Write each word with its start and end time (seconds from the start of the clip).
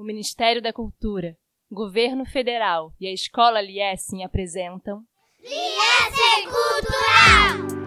o 0.00 0.02
Ministério 0.02 0.62
da 0.62 0.72
Cultura, 0.72 1.36
Governo 1.70 2.24
Federal 2.24 2.90
e 2.98 3.06
a 3.06 3.12
Escola 3.12 3.60
Liessing 3.60 4.22
apresentam 4.22 5.02
Liessing 5.38 6.48
Cultural! 6.48 7.79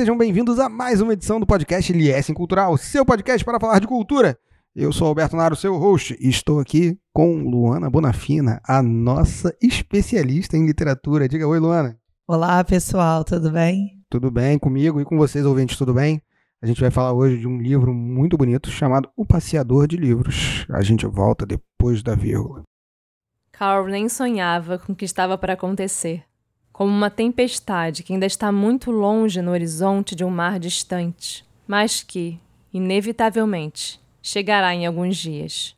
Sejam 0.00 0.16
bem-vindos 0.16 0.58
a 0.58 0.66
mais 0.66 1.02
uma 1.02 1.12
edição 1.12 1.38
do 1.38 1.46
podcast 1.46 1.92
Liessem 1.92 2.34
Cultural, 2.34 2.74
seu 2.78 3.04
podcast 3.04 3.44
para 3.44 3.60
falar 3.60 3.80
de 3.80 3.86
cultura. 3.86 4.34
Eu 4.74 4.94
sou 4.94 5.06
Alberto 5.06 5.36
Naro, 5.36 5.54
seu 5.54 5.76
host, 5.76 6.16
e 6.18 6.30
estou 6.30 6.58
aqui 6.58 6.98
com 7.12 7.42
Luana 7.42 7.90
Bonafina, 7.90 8.62
a 8.66 8.82
nossa 8.82 9.54
especialista 9.60 10.56
em 10.56 10.64
literatura. 10.64 11.28
Diga 11.28 11.46
oi, 11.46 11.58
Luana. 11.58 11.98
Olá, 12.26 12.64
pessoal, 12.64 13.22
tudo 13.24 13.50
bem? 13.50 14.02
Tudo 14.08 14.30
bem 14.30 14.58
comigo 14.58 15.02
e 15.02 15.04
com 15.04 15.18
vocês, 15.18 15.44
ouvintes, 15.44 15.76
tudo 15.76 15.92
bem? 15.92 16.22
A 16.62 16.66
gente 16.66 16.80
vai 16.80 16.90
falar 16.90 17.12
hoje 17.12 17.36
de 17.36 17.46
um 17.46 17.58
livro 17.58 17.92
muito 17.92 18.38
bonito 18.38 18.70
chamado 18.70 19.06
O 19.14 19.26
Passeador 19.26 19.86
de 19.86 19.98
Livros. 19.98 20.64
A 20.70 20.80
gente 20.80 21.06
volta 21.06 21.44
depois 21.44 22.02
da 22.02 22.14
vírgula. 22.14 22.62
Carl 23.52 23.86
nem 23.86 24.08
sonhava 24.08 24.78
com 24.78 24.94
o 24.94 24.96
que 24.96 25.04
estava 25.04 25.36
para 25.36 25.52
acontecer 25.52 26.24
como 26.80 26.90
uma 26.90 27.10
tempestade 27.10 28.02
que 28.02 28.14
ainda 28.14 28.24
está 28.24 28.50
muito 28.50 28.90
longe 28.90 29.42
no 29.42 29.50
horizonte 29.50 30.14
de 30.14 30.24
um 30.24 30.30
mar 30.30 30.58
distante, 30.58 31.44
mas 31.68 32.02
que, 32.02 32.40
inevitavelmente, 32.72 34.00
chegará 34.22 34.74
em 34.74 34.86
alguns 34.86 35.18
dias. 35.18 35.76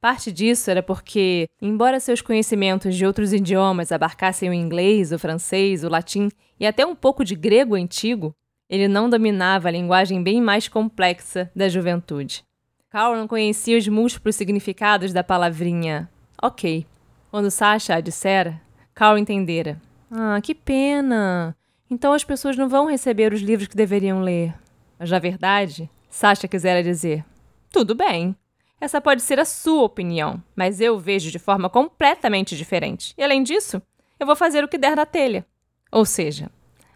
Parte 0.00 0.32
disso 0.32 0.72
era 0.72 0.82
porque, 0.82 1.48
embora 1.62 2.00
seus 2.00 2.20
conhecimentos 2.20 2.96
de 2.96 3.06
outros 3.06 3.32
idiomas 3.32 3.92
abarcassem 3.92 4.50
o 4.50 4.52
inglês, 4.52 5.12
o 5.12 5.20
francês, 5.20 5.84
o 5.84 5.88
latim 5.88 6.28
e 6.58 6.66
até 6.66 6.84
um 6.84 6.96
pouco 6.96 7.24
de 7.24 7.36
grego 7.36 7.76
antigo, 7.76 8.34
ele 8.68 8.88
não 8.88 9.08
dominava 9.08 9.68
a 9.68 9.70
linguagem 9.70 10.20
bem 10.20 10.40
mais 10.40 10.66
complexa 10.66 11.48
da 11.54 11.68
juventude. 11.68 12.44
Carl 12.90 13.14
não 13.14 13.28
conhecia 13.28 13.78
os 13.78 13.86
múltiplos 13.86 14.34
significados 14.34 15.12
da 15.12 15.22
palavrinha 15.22 16.10
ok. 16.42 16.84
Quando 17.30 17.52
Sasha 17.52 17.94
a 17.94 18.00
dissera, 18.00 18.60
Carl 18.92 19.16
entendera 19.16 19.80
ah, 20.16 20.40
que 20.40 20.54
pena! 20.54 21.56
Então 21.90 22.12
as 22.12 22.22
pessoas 22.22 22.56
não 22.56 22.68
vão 22.68 22.86
receber 22.86 23.32
os 23.32 23.40
livros 23.40 23.66
que 23.66 23.76
deveriam 23.76 24.20
ler. 24.20 24.54
Mas 24.96 25.10
na 25.10 25.18
verdade, 25.18 25.90
Sasha 26.08 26.46
quisera 26.46 26.82
dizer: 26.82 27.24
tudo 27.72 27.96
bem. 27.96 28.36
Essa 28.80 29.00
pode 29.00 29.22
ser 29.22 29.40
a 29.40 29.44
sua 29.44 29.82
opinião, 29.82 30.42
mas 30.54 30.80
eu 30.80 30.98
vejo 30.98 31.30
de 31.30 31.38
forma 31.38 31.68
completamente 31.68 32.56
diferente. 32.56 33.14
E 33.16 33.22
além 33.22 33.42
disso, 33.42 33.82
eu 34.20 34.26
vou 34.26 34.36
fazer 34.36 34.62
o 34.62 34.68
que 34.68 34.78
der 34.78 34.94
na 34.94 35.06
telha. 35.06 35.44
Ou 35.90 36.04
seja, 36.04 36.50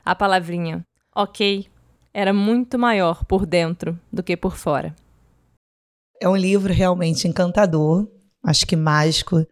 a 0.05 0.15
palavrinha 0.15 0.85
ok 1.15 1.67
era 2.15 2.33
muito 2.33 2.79
maior 2.79 3.25
por 3.25 3.47
dentro 3.47 3.99
do 4.13 4.23
que 4.23 4.37
por 4.37 4.57
fora. 4.57 4.95
É 6.21 6.29
um 6.29 6.37
livro 6.37 6.73
realmente 6.73 7.27
encantador, 7.27 8.07
acho 8.45 8.67
que 8.67 8.77
mágico 8.77 9.47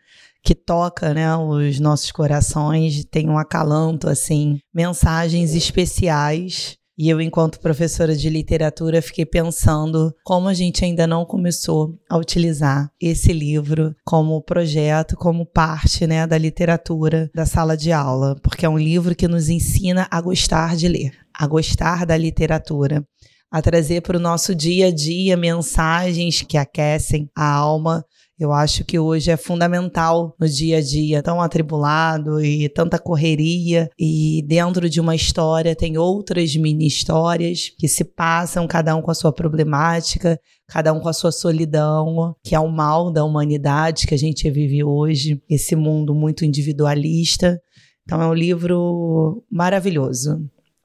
que 0.46 0.54
toca, 0.54 1.12
né, 1.12 1.36
os 1.36 1.80
nossos 1.80 2.12
corações, 2.12 3.04
tem 3.06 3.28
um 3.28 3.36
acalanto 3.36 4.08
assim, 4.08 4.60
mensagens 4.72 5.56
especiais. 5.56 6.76
E 6.96 7.08
eu, 7.10 7.20
enquanto 7.20 7.58
professora 7.58 8.14
de 8.14 8.30
literatura, 8.30 9.02
fiquei 9.02 9.26
pensando 9.26 10.14
como 10.24 10.46
a 10.46 10.54
gente 10.54 10.84
ainda 10.84 11.04
não 11.04 11.26
começou 11.26 11.98
a 12.08 12.16
utilizar 12.16 12.88
esse 13.00 13.32
livro 13.32 13.92
como 14.04 14.40
projeto, 14.40 15.16
como 15.16 15.44
parte 15.44 16.06
né, 16.06 16.28
da 16.28 16.38
literatura 16.38 17.28
da 17.34 17.44
sala 17.44 17.76
de 17.76 17.90
aula, 17.90 18.36
porque 18.40 18.64
é 18.64 18.68
um 18.68 18.78
livro 18.78 19.16
que 19.16 19.26
nos 19.26 19.48
ensina 19.48 20.06
a 20.08 20.20
gostar 20.20 20.76
de 20.76 20.86
ler, 20.86 21.10
a 21.36 21.44
gostar 21.48 22.06
da 22.06 22.16
literatura, 22.16 23.04
a 23.50 23.60
trazer 23.60 24.00
para 24.00 24.16
o 24.16 24.20
nosso 24.20 24.54
dia 24.54 24.86
a 24.86 24.92
dia 24.92 25.36
mensagens 25.36 26.40
que 26.42 26.56
aquecem 26.56 27.28
a 27.36 27.50
alma 27.52 28.04
eu 28.38 28.52
acho 28.52 28.84
que 28.84 28.98
hoje 28.98 29.30
é 29.30 29.36
fundamental 29.36 30.36
no 30.38 30.46
dia 30.46 30.78
a 30.78 30.82
dia, 30.82 31.22
tão 31.22 31.40
atribulado 31.40 32.44
e 32.44 32.68
tanta 32.68 32.98
correria, 32.98 33.90
e 33.98 34.44
dentro 34.46 34.90
de 34.90 35.00
uma 35.00 35.14
história 35.14 35.74
tem 35.74 35.96
outras 35.96 36.54
mini 36.54 36.86
histórias 36.86 37.70
que 37.78 37.88
se 37.88 38.04
passam, 38.04 38.66
cada 38.66 38.94
um 38.94 39.00
com 39.00 39.10
a 39.10 39.14
sua 39.14 39.32
problemática, 39.32 40.38
cada 40.68 40.92
um 40.92 41.00
com 41.00 41.08
a 41.08 41.14
sua 41.14 41.32
solidão, 41.32 42.34
que 42.44 42.54
é 42.54 42.60
o 42.60 42.68
mal 42.68 43.10
da 43.10 43.24
humanidade 43.24 44.06
que 44.06 44.14
a 44.14 44.18
gente 44.18 44.50
vive 44.50 44.84
hoje, 44.84 45.42
esse 45.48 45.74
mundo 45.74 46.14
muito 46.14 46.44
individualista. 46.44 47.58
Então 48.04 48.20
é 48.20 48.26
um 48.26 48.34
livro 48.34 49.44
maravilhoso. 49.50 50.38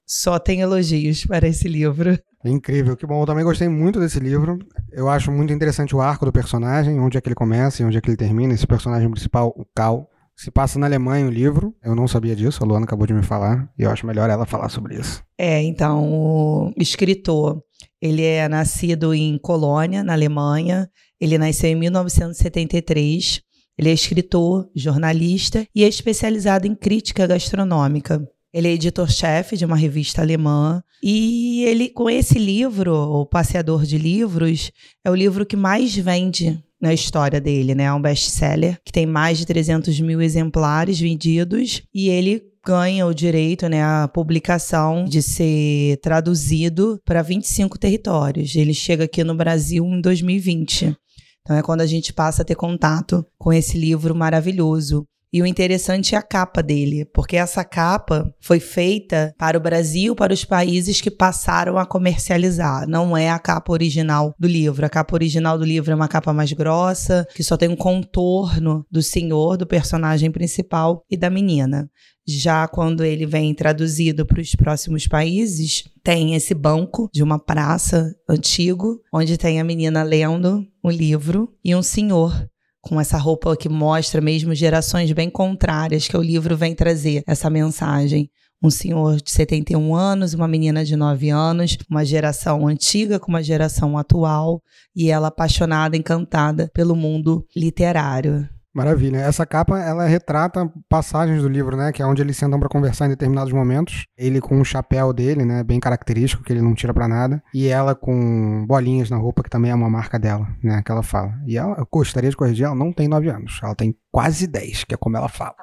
Só 0.06 0.40
tem 0.40 0.62
elogios 0.62 1.26
para 1.26 1.48
esse 1.48 1.68
livro. 1.68 2.18
Incrível, 2.44 2.96
que 2.96 3.06
bom. 3.06 3.22
Eu 3.22 3.26
também 3.26 3.44
gostei 3.44 3.68
muito 3.68 4.00
desse 4.00 4.20
livro. 4.20 4.58
Eu 4.92 5.10
acho 5.10 5.32
muito 5.32 5.54
interessante 5.54 5.96
o 5.96 6.02
arco 6.02 6.26
do 6.26 6.32
personagem, 6.32 7.00
onde 7.00 7.18
é 7.18 7.22
que 7.22 7.28
ele 7.28 7.36
começa 7.36 7.82
e 7.82 7.86
onde 7.86 7.98
é 7.98 8.02
que 8.02 8.10
ele 8.10 8.18
termina. 8.18 8.54
Esse 8.54 8.66
personagem 8.66 9.10
principal, 9.10 9.54
o 9.56 9.66
Cal, 9.76 10.10
se 10.36 10.50
passa 10.50 10.80
na 10.80 10.88
Alemanha 10.88 11.28
o 11.28 11.30
livro. 11.30 11.76
Eu 11.84 11.94
não 11.94 12.08
sabia 12.08 12.36
disso, 12.36 12.64
a 12.64 12.66
Luana 12.66 12.86
acabou 12.86 13.06
de 13.06 13.14
me 13.14 13.22
falar. 13.22 13.70
E 13.78 13.84
eu 13.84 13.92
acho 13.92 14.06
melhor 14.08 14.30
ela 14.30 14.46
falar 14.46 14.70
sobre 14.70 14.96
isso. 14.96 15.24
É, 15.38 15.62
então, 15.62 16.12
o 16.12 16.74
escritor, 16.78 17.62
ele 18.02 18.24
é 18.24 18.48
nascido 18.48 19.14
em 19.14 19.38
Colônia, 19.38 20.04
na 20.04 20.14
Alemanha. 20.14 20.90
Ele 21.20 21.38
nasceu 21.38 21.70
em 21.70 21.76
1973. 21.76 23.42
Ele 23.78 23.90
é 23.90 23.94
escritor, 23.94 24.70
jornalista 24.76 25.66
e 25.74 25.84
é 25.84 25.88
especializado 25.88 26.68
em 26.68 26.76
crítica 26.76 27.26
gastronômica. 27.26 28.22
Ele 28.54 28.68
é 28.68 28.72
editor-chefe 28.72 29.56
de 29.56 29.66
uma 29.66 29.76
revista 29.76 30.22
alemã 30.22 30.84
e 31.04 31.64
ele, 31.64 31.90
com 31.90 32.10
esse 32.10 32.38
livro, 32.38 32.94
O 32.94 33.26
Passeador 33.26 33.86
de 33.86 33.98
Livros, 33.98 34.72
é 35.04 35.10
o 35.10 35.16
livro 35.16 35.46
que 35.46 35.56
mais 35.56 35.96
vende 35.96 36.62
na 36.82 36.94
história 36.94 37.40
dele, 37.40 37.76
né? 37.76 37.84
É 37.84 37.94
um 37.94 38.02
best-seller 38.02 38.80
que 38.84 38.92
tem 38.92 39.06
mais 39.06 39.38
de 39.38 39.46
300 39.46 40.00
mil 40.00 40.22
exemplares 40.22 41.00
vendidos 41.00 41.84
e 41.94 42.10
ele 42.10 42.42
ganha 42.66 43.08
o 43.08 43.14
direito, 43.14 43.68
né, 43.68 43.84
a 43.84 44.08
publicação 44.08 45.06
de 45.06 45.22
ser 45.22 45.98
traduzido 45.98 47.00
para 47.04 47.22
25 47.22 47.78
territórios. 47.78 48.56
Ele 48.56 48.74
chega 48.74 49.06
aqui 49.06 49.24
no 49.24 49.36
Brasil 49.36 49.84
em 49.84 50.00
2020. 50.00 50.96
Então 51.42 51.56
é 51.58 51.64
quando 51.64 51.82
a 51.82 51.88
gente 51.88 52.14
passa 52.14 52.44
a 52.44 52.46
ter 52.46 52.56
contato 52.56 53.26
com 53.38 53.52
esse 53.52 53.78
livro 53.78 54.14
maravilhoso. 54.14 55.08
E 55.34 55.42
o 55.42 55.46
interessante 55.46 56.14
é 56.14 56.18
a 56.18 56.22
capa 56.22 56.62
dele, 56.62 57.06
porque 57.06 57.38
essa 57.38 57.64
capa 57.64 58.34
foi 58.42 58.60
feita 58.60 59.34
para 59.38 59.58
o 59.58 59.62
Brasil, 59.62 60.14
para 60.14 60.34
os 60.34 60.44
países 60.44 61.00
que 61.00 61.10
passaram 61.10 61.78
a 61.78 61.86
comercializar. 61.86 62.86
Não 62.86 63.16
é 63.16 63.30
a 63.30 63.40
capa 63.40 63.72
original 63.72 64.36
do 64.38 64.46
livro. 64.46 64.86
A 64.86 64.90
capa 64.90 65.16
original 65.16 65.58
do 65.58 65.64
livro 65.64 65.90
é 65.90 65.96
uma 65.96 66.10
capa 66.10 66.34
mais 66.34 66.52
grossa, 66.52 67.26
que 67.34 67.44
só 67.44 67.56
tem 67.56 67.70
um 67.70 67.78
contorno 67.78 68.86
do 68.92 69.02
senhor, 69.02 69.56
do 69.56 69.66
personagem 69.66 70.30
principal 70.30 71.06
e 71.10 71.16
da 71.16 71.30
menina. 71.30 71.90
Já 72.28 72.68
quando 72.68 73.04
ele 73.04 73.26
vem 73.26 73.56
traduzido 73.56 74.26
para 74.26 74.42
os 74.42 74.54
próximos 74.54 75.08
países, 75.08 75.86
tem 76.04 76.36
esse 76.36 76.54
banco 76.54 77.10
de 77.14 77.24
uma 77.24 77.40
praça 77.40 78.14
antigo, 78.30 79.00
onde 79.14 79.38
tem 79.38 79.62
a 79.62 79.64
menina 79.64 80.04
lendo 80.04 80.62
o 80.84 80.90
livro 80.90 81.54
e 81.64 81.74
um 81.74 81.82
senhor 81.82 82.52
com 82.82 83.00
essa 83.00 83.18
roupa 83.18 83.56
que 83.56 83.70
mostra 83.70 84.20
mesmo 84.20 84.56
gerações 84.56 85.12
bem 85.12 85.30
contrárias 85.30 86.08
que 86.08 86.18
o 86.18 86.22
livro 86.22 86.58
vem 86.58 86.76
trazer 86.76 87.24
essa 87.28 87.50
mensagem. 87.50 88.30
Um 88.64 88.70
senhor 88.70 89.18
de 89.18 89.32
71 89.32 89.96
anos, 89.96 90.34
uma 90.34 90.48
menina 90.48 90.86
de 90.86 90.96
9 90.96 91.30
anos, 91.30 91.78
uma 91.90 92.06
geração 92.06 92.68
antiga 92.68 93.20
com 93.20 93.30
uma 93.30 93.42
geração 93.42 93.98
atual, 93.98 94.62
e 94.96 95.10
ela 95.10 95.30
apaixonada, 95.30 95.98
encantada 95.98 96.70
pelo 96.74 96.96
mundo 96.96 97.46
literário. 97.56 98.48
Maravilha. 98.74 99.18
Essa 99.18 99.46
capa, 99.46 99.80
ela 99.80 100.06
retrata 100.06 100.72
passagens 100.88 101.42
do 101.42 101.50
livro, 101.50 101.76
né? 101.76 101.92
Que 101.92 102.02
é 102.02 102.06
onde 102.06 102.22
eles 102.22 102.38
sentam 102.38 102.60
para 102.60 102.70
conversar 102.70 103.06
em 103.06 103.10
determinados 103.10 103.52
momentos. 103.52 104.06
Ele 104.18 104.40
com 104.40 104.62
o 104.62 104.66
chapéu 104.66 105.12
dele, 105.12 105.44
né? 105.44 105.62
Bem 105.62 105.80
característico, 105.80 106.44
que 106.44 106.54
ele 106.54 106.62
não 106.62 106.74
tira 106.74 106.94
para 106.94 107.08
nada. 107.08 107.44
E 107.54 107.68
ela 107.68 107.94
com 107.94 108.66
bolinhas 108.66 109.10
na 109.10 109.18
roupa, 109.18 109.44
que 109.44 109.50
também 109.50 109.72
é 109.72 109.76
uma 109.76 109.90
marca 109.90 110.18
dela, 110.18 110.48
né? 110.64 110.82
Que 110.86 110.92
ela 110.92 111.04
fala. 111.04 111.34
E 111.46 111.58
ela, 111.58 111.76
eu 111.78 111.88
gostaria 111.92 112.30
de 112.30 112.38
corrigir, 112.38 112.66
ela 112.66 112.76
não 112.76 112.94
tem 112.94 113.10
9 113.10 113.30
anos. 113.30 113.60
Ela 113.62 113.76
tem 113.76 113.94
quase 114.10 114.48
10, 114.48 114.86
que 114.86 114.94
é 114.94 114.98
como 114.98 115.18
ela 115.18 115.28
fala. 115.28 115.56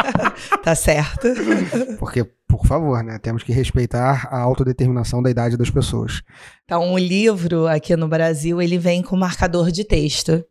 tá 0.64 0.74
certo. 0.74 1.28
Porque, 1.98 2.24
por 2.48 2.64
favor, 2.66 3.02
né? 3.02 3.18
Temos 3.18 3.42
que 3.42 3.52
respeitar 3.52 4.28
a 4.30 4.40
autodeterminação 4.40 5.22
da 5.22 5.30
idade 5.30 5.58
das 5.58 5.68
pessoas. 5.68 6.22
Então, 6.64 6.94
o 6.94 6.98
livro 6.98 7.66
aqui 7.66 7.94
no 7.96 8.08
Brasil, 8.08 8.62
ele 8.62 8.78
vem 8.78 9.02
com 9.02 9.14
marcador 9.14 9.70
de 9.70 9.84
texto. 9.84 10.42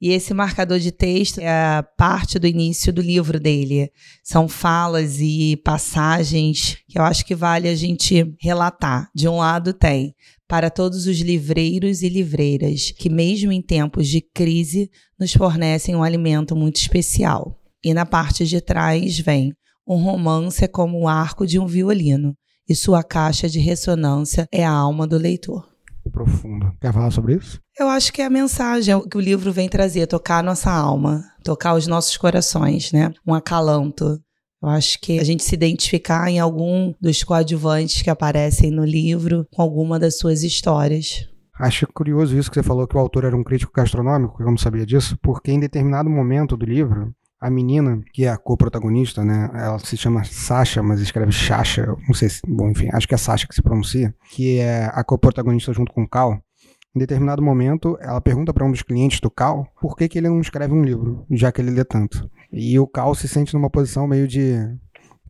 E 0.00 0.10
esse 0.10 0.34
marcador 0.34 0.78
de 0.78 0.92
texto 0.92 1.38
é 1.38 1.48
a 1.48 1.82
parte 1.82 2.38
do 2.38 2.46
início 2.46 2.92
do 2.92 3.00
livro 3.00 3.40
dele. 3.40 3.90
São 4.22 4.46
falas 4.46 5.18
e 5.20 5.56
passagens 5.64 6.76
que 6.86 6.98
eu 6.98 7.02
acho 7.02 7.24
que 7.24 7.34
vale 7.34 7.66
a 7.68 7.74
gente 7.74 8.34
relatar. 8.38 9.08
De 9.14 9.26
um 9.26 9.38
lado, 9.38 9.72
tem 9.72 10.14
para 10.46 10.70
todos 10.70 11.06
os 11.06 11.18
livreiros 11.18 12.02
e 12.02 12.08
livreiras 12.08 12.90
que, 12.90 13.08
mesmo 13.08 13.50
em 13.50 13.62
tempos 13.62 14.06
de 14.08 14.20
crise, 14.20 14.90
nos 15.18 15.32
fornecem 15.32 15.96
um 15.96 16.02
alimento 16.02 16.54
muito 16.54 16.76
especial. 16.76 17.58
E 17.82 17.94
na 17.94 18.04
parte 18.04 18.46
de 18.46 18.60
trás 18.60 19.18
vem: 19.18 19.54
um 19.88 19.96
romance 19.96 20.62
é 20.62 20.68
como 20.68 21.00
o 21.00 21.08
arco 21.08 21.46
de 21.46 21.58
um 21.58 21.66
violino, 21.66 22.36
e 22.68 22.74
sua 22.74 23.02
caixa 23.02 23.48
de 23.48 23.58
ressonância 23.58 24.46
é 24.52 24.64
a 24.64 24.70
alma 24.70 25.06
do 25.06 25.16
leitor 25.16 25.75
profundo. 26.10 26.72
Quer 26.80 26.92
falar 26.92 27.10
sobre 27.10 27.34
isso? 27.34 27.60
Eu 27.78 27.88
acho 27.88 28.12
que 28.12 28.22
é 28.22 28.26
a 28.26 28.30
mensagem 28.30 29.00
que 29.08 29.16
o 29.16 29.20
livro 29.20 29.52
vem 29.52 29.68
trazer, 29.68 30.06
tocar 30.06 30.38
a 30.38 30.42
nossa 30.42 30.70
alma, 30.70 31.24
tocar 31.44 31.74
os 31.74 31.86
nossos 31.86 32.16
corações, 32.16 32.92
né? 32.92 33.12
Um 33.26 33.34
acalanto. 33.34 34.20
Eu 34.62 34.68
acho 34.68 35.00
que 35.00 35.18
a 35.18 35.24
gente 35.24 35.44
se 35.44 35.54
identificar 35.54 36.30
em 36.30 36.38
algum 36.38 36.92
dos 37.00 37.22
coadjuvantes 37.22 38.02
que 38.02 38.10
aparecem 38.10 38.70
no 38.70 38.84
livro 38.84 39.46
com 39.52 39.62
alguma 39.62 39.98
das 39.98 40.18
suas 40.18 40.42
histórias. 40.42 41.28
Acho 41.58 41.86
curioso 41.92 42.36
isso 42.36 42.50
que 42.50 42.54
você 42.54 42.62
falou 42.62 42.86
que 42.86 42.96
o 42.96 43.00
autor 43.00 43.24
era 43.24 43.36
um 43.36 43.44
crítico 43.44 43.72
gastronômico, 43.74 44.42
eu 44.42 44.46
não 44.46 44.58
sabia 44.58 44.84
disso, 44.84 45.16
porque 45.22 45.50
em 45.50 45.60
determinado 45.60 46.10
momento 46.10 46.56
do 46.56 46.66
livro, 46.66 47.14
a 47.40 47.50
menina, 47.50 48.02
que 48.12 48.24
é 48.24 48.28
a 48.30 48.36
co-protagonista, 48.36 49.24
né? 49.24 49.50
Ela 49.54 49.78
se 49.78 49.96
chama 49.96 50.24
Sasha, 50.24 50.82
mas 50.82 51.00
escreve 51.00 51.32
Sasha. 51.32 51.86
Não 52.06 52.14
sei 52.14 52.28
se. 52.28 52.40
Bom, 52.46 52.70
enfim, 52.70 52.88
acho 52.92 53.06
que 53.06 53.14
é 53.14 53.18
Sasha 53.18 53.46
que 53.46 53.54
se 53.54 53.62
pronuncia. 53.62 54.14
Que 54.30 54.58
é 54.58 54.86
a 54.86 55.04
co-protagonista 55.04 55.72
junto 55.72 55.92
com 55.92 56.02
o 56.02 56.08
Cal. 56.08 56.40
Em 56.94 56.98
determinado 56.98 57.42
momento, 57.42 57.98
ela 58.00 58.20
pergunta 58.22 58.54
para 58.54 58.64
um 58.64 58.70
dos 58.70 58.82
clientes 58.82 59.20
do 59.20 59.30
Cal 59.30 59.66
por 59.80 59.96
que, 59.96 60.08
que 60.08 60.16
ele 60.16 60.30
não 60.30 60.40
escreve 60.40 60.72
um 60.72 60.82
livro, 60.82 61.26
já 61.30 61.52
que 61.52 61.60
ele 61.60 61.70
lê 61.70 61.84
tanto. 61.84 62.28
E 62.50 62.78
o 62.78 62.86
Cal 62.86 63.14
se 63.14 63.28
sente 63.28 63.52
numa 63.52 63.68
posição 63.68 64.06
meio 64.06 64.26
de. 64.26 64.54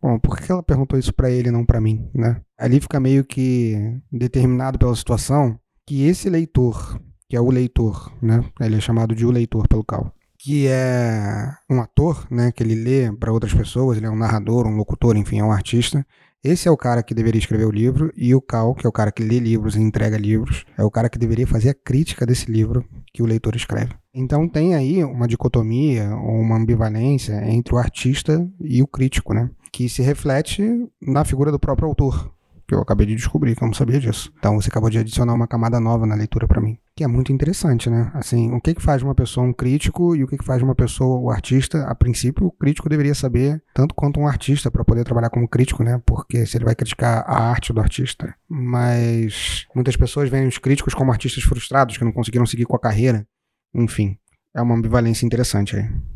Bom, 0.00 0.18
por 0.20 0.38
que 0.38 0.52
ela 0.52 0.62
perguntou 0.62 0.96
isso 0.96 1.12
para 1.12 1.30
ele 1.30 1.48
e 1.48 1.52
não 1.52 1.66
para 1.66 1.80
mim, 1.80 2.08
né? 2.14 2.40
Ali 2.56 2.80
fica 2.80 3.00
meio 3.00 3.24
que 3.24 3.98
determinado 4.12 4.78
pela 4.78 4.94
situação 4.94 5.58
que 5.84 6.06
esse 6.06 6.30
leitor, 6.30 7.00
que 7.28 7.36
é 7.36 7.40
o 7.40 7.50
leitor, 7.50 8.12
né? 8.22 8.44
Ele 8.60 8.76
é 8.76 8.80
chamado 8.80 9.14
de 9.14 9.26
o 9.26 9.30
leitor 9.32 9.66
pelo 9.66 9.84
Cal 9.84 10.12
que 10.38 10.66
é 10.68 11.50
um 11.70 11.80
ator, 11.80 12.26
né, 12.30 12.52
que 12.52 12.62
ele 12.62 12.74
lê 12.74 13.12
para 13.12 13.32
outras 13.32 13.54
pessoas, 13.54 13.96
ele 13.96 14.06
é 14.06 14.10
um 14.10 14.16
narrador, 14.16 14.66
um 14.66 14.76
locutor, 14.76 15.16
enfim, 15.16 15.38
é 15.38 15.44
um 15.44 15.52
artista. 15.52 16.06
Esse 16.44 16.68
é 16.68 16.70
o 16.70 16.76
cara 16.76 17.02
que 17.02 17.14
deveria 17.14 17.40
escrever 17.40 17.64
o 17.64 17.72
livro, 17.72 18.12
e 18.16 18.34
o 18.34 18.40
Cal, 18.40 18.74
que 18.74 18.86
é 18.86 18.88
o 18.88 18.92
cara 18.92 19.10
que 19.10 19.22
lê 19.22 19.38
livros 19.38 19.74
e 19.74 19.80
entrega 19.80 20.16
livros, 20.16 20.64
é 20.78 20.84
o 20.84 20.90
cara 20.90 21.08
que 21.08 21.18
deveria 21.18 21.46
fazer 21.46 21.70
a 21.70 21.74
crítica 21.74 22.24
desse 22.24 22.50
livro 22.50 22.84
que 23.12 23.22
o 23.22 23.26
leitor 23.26 23.56
escreve. 23.56 23.94
Então 24.14 24.48
tem 24.48 24.74
aí 24.74 25.02
uma 25.02 25.26
dicotomia 25.26 26.08
uma 26.14 26.56
ambivalência 26.56 27.44
entre 27.50 27.74
o 27.74 27.78
artista 27.78 28.48
e 28.60 28.82
o 28.82 28.86
crítico, 28.86 29.34
né? 29.34 29.50
Que 29.72 29.88
se 29.88 30.02
reflete 30.02 30.62
na 31.02 31.24
figura 31.24 31.50
do 31.50 31.58
próprio 31.58 31.88
autor, 31.88 32.32
que 32.68 32.74
eu 32.74 32.80
acabei 32.80 33.06
de 33.06 33.16
descobrir, 33.16 33.56
que 33.56 33.62
eu 33.64 33.66
não 33.66 33.74
sabia 33.74 33.98
disso. 33.98 34.32
Então 34.38 34.54
você 34.54 34.68
acabou 34.68 34.88
de 34.88 34.98
adicionar 34.98 35.34
uma 35.34 35.48
camada 35.48 35.80
nova 35.80 36.06
na 36.06 36.14
leitura 36.14 36.46
para 36.46 36.60
mim, 36.60 36.78
que 36.96 37.04
é 37.04 37.06
muito 37.06 37.30
interessante, 37.30 37.90
né? 37.90 38.10
Assim, 38.14 38.50
o 38.52 38.60
que 38.60 38.74
que 38.74 38.80
faz 38.80 39.02
uma 39.02 39.14
pessoa 39.14 39.46
um 39.46 39.52
crítico 39.52 40.16
e 40.16 40.24
o 40.24 40.26
que 40.26 40.38
que 40.38 40.44
faz 40.44 40.62
uma 40.62 40.74
pessoa 40.74 41.20
o 41.20 41.30
artista? 41.30 41.84
A 41.84 41.94
princípio, 41.94 42.46
o 42.46 42.50
crítico 42.50 42.88
deveria 42.88 43.14
saber 43.14 43.62
tanto 43.74 43.94
quanto 43.94 44.18
um 44.18 44.26
artista 44.26 44.70
para 44.70 44.82
poder 44.82 45.04
trabalhar 45.04 45.28
como 45.28 45.46
crítico, 45.46 45.84
né? 45.84 46.00
Porque 46.06 46.46
se 46.46 46.56
ele 46.56 46.64
vai 46.64 46.74
criticar 46.74 47.22
a 47.26 47.50
arte 47.50 47.70
do 47.70 47.80
artista, 47.80 48.34
mas 48.48 49.66
muitas 49.74 49.94
pessoas 49.94 50.30
veem 50.30 50.48
os 50.48 50.56
críticos 50.56 50.94
como 50.94 51.12
artistas 51.12 51.44
frustrados 51.44 51.98
que 51.98 52.04
não 52.04 52.12
conseguiram 52.12 52.46
seguir 52.46 52.64
com 52.64 52.76
a 52.76 52.80
carreira. 52.80 53.28
Enfim, 53.74 54.16
é 54.54 54.62
uma 54.62 54.74
ambivalência 54.74 55.26
interessante 55.26 55.76
aí. 55.76 56.15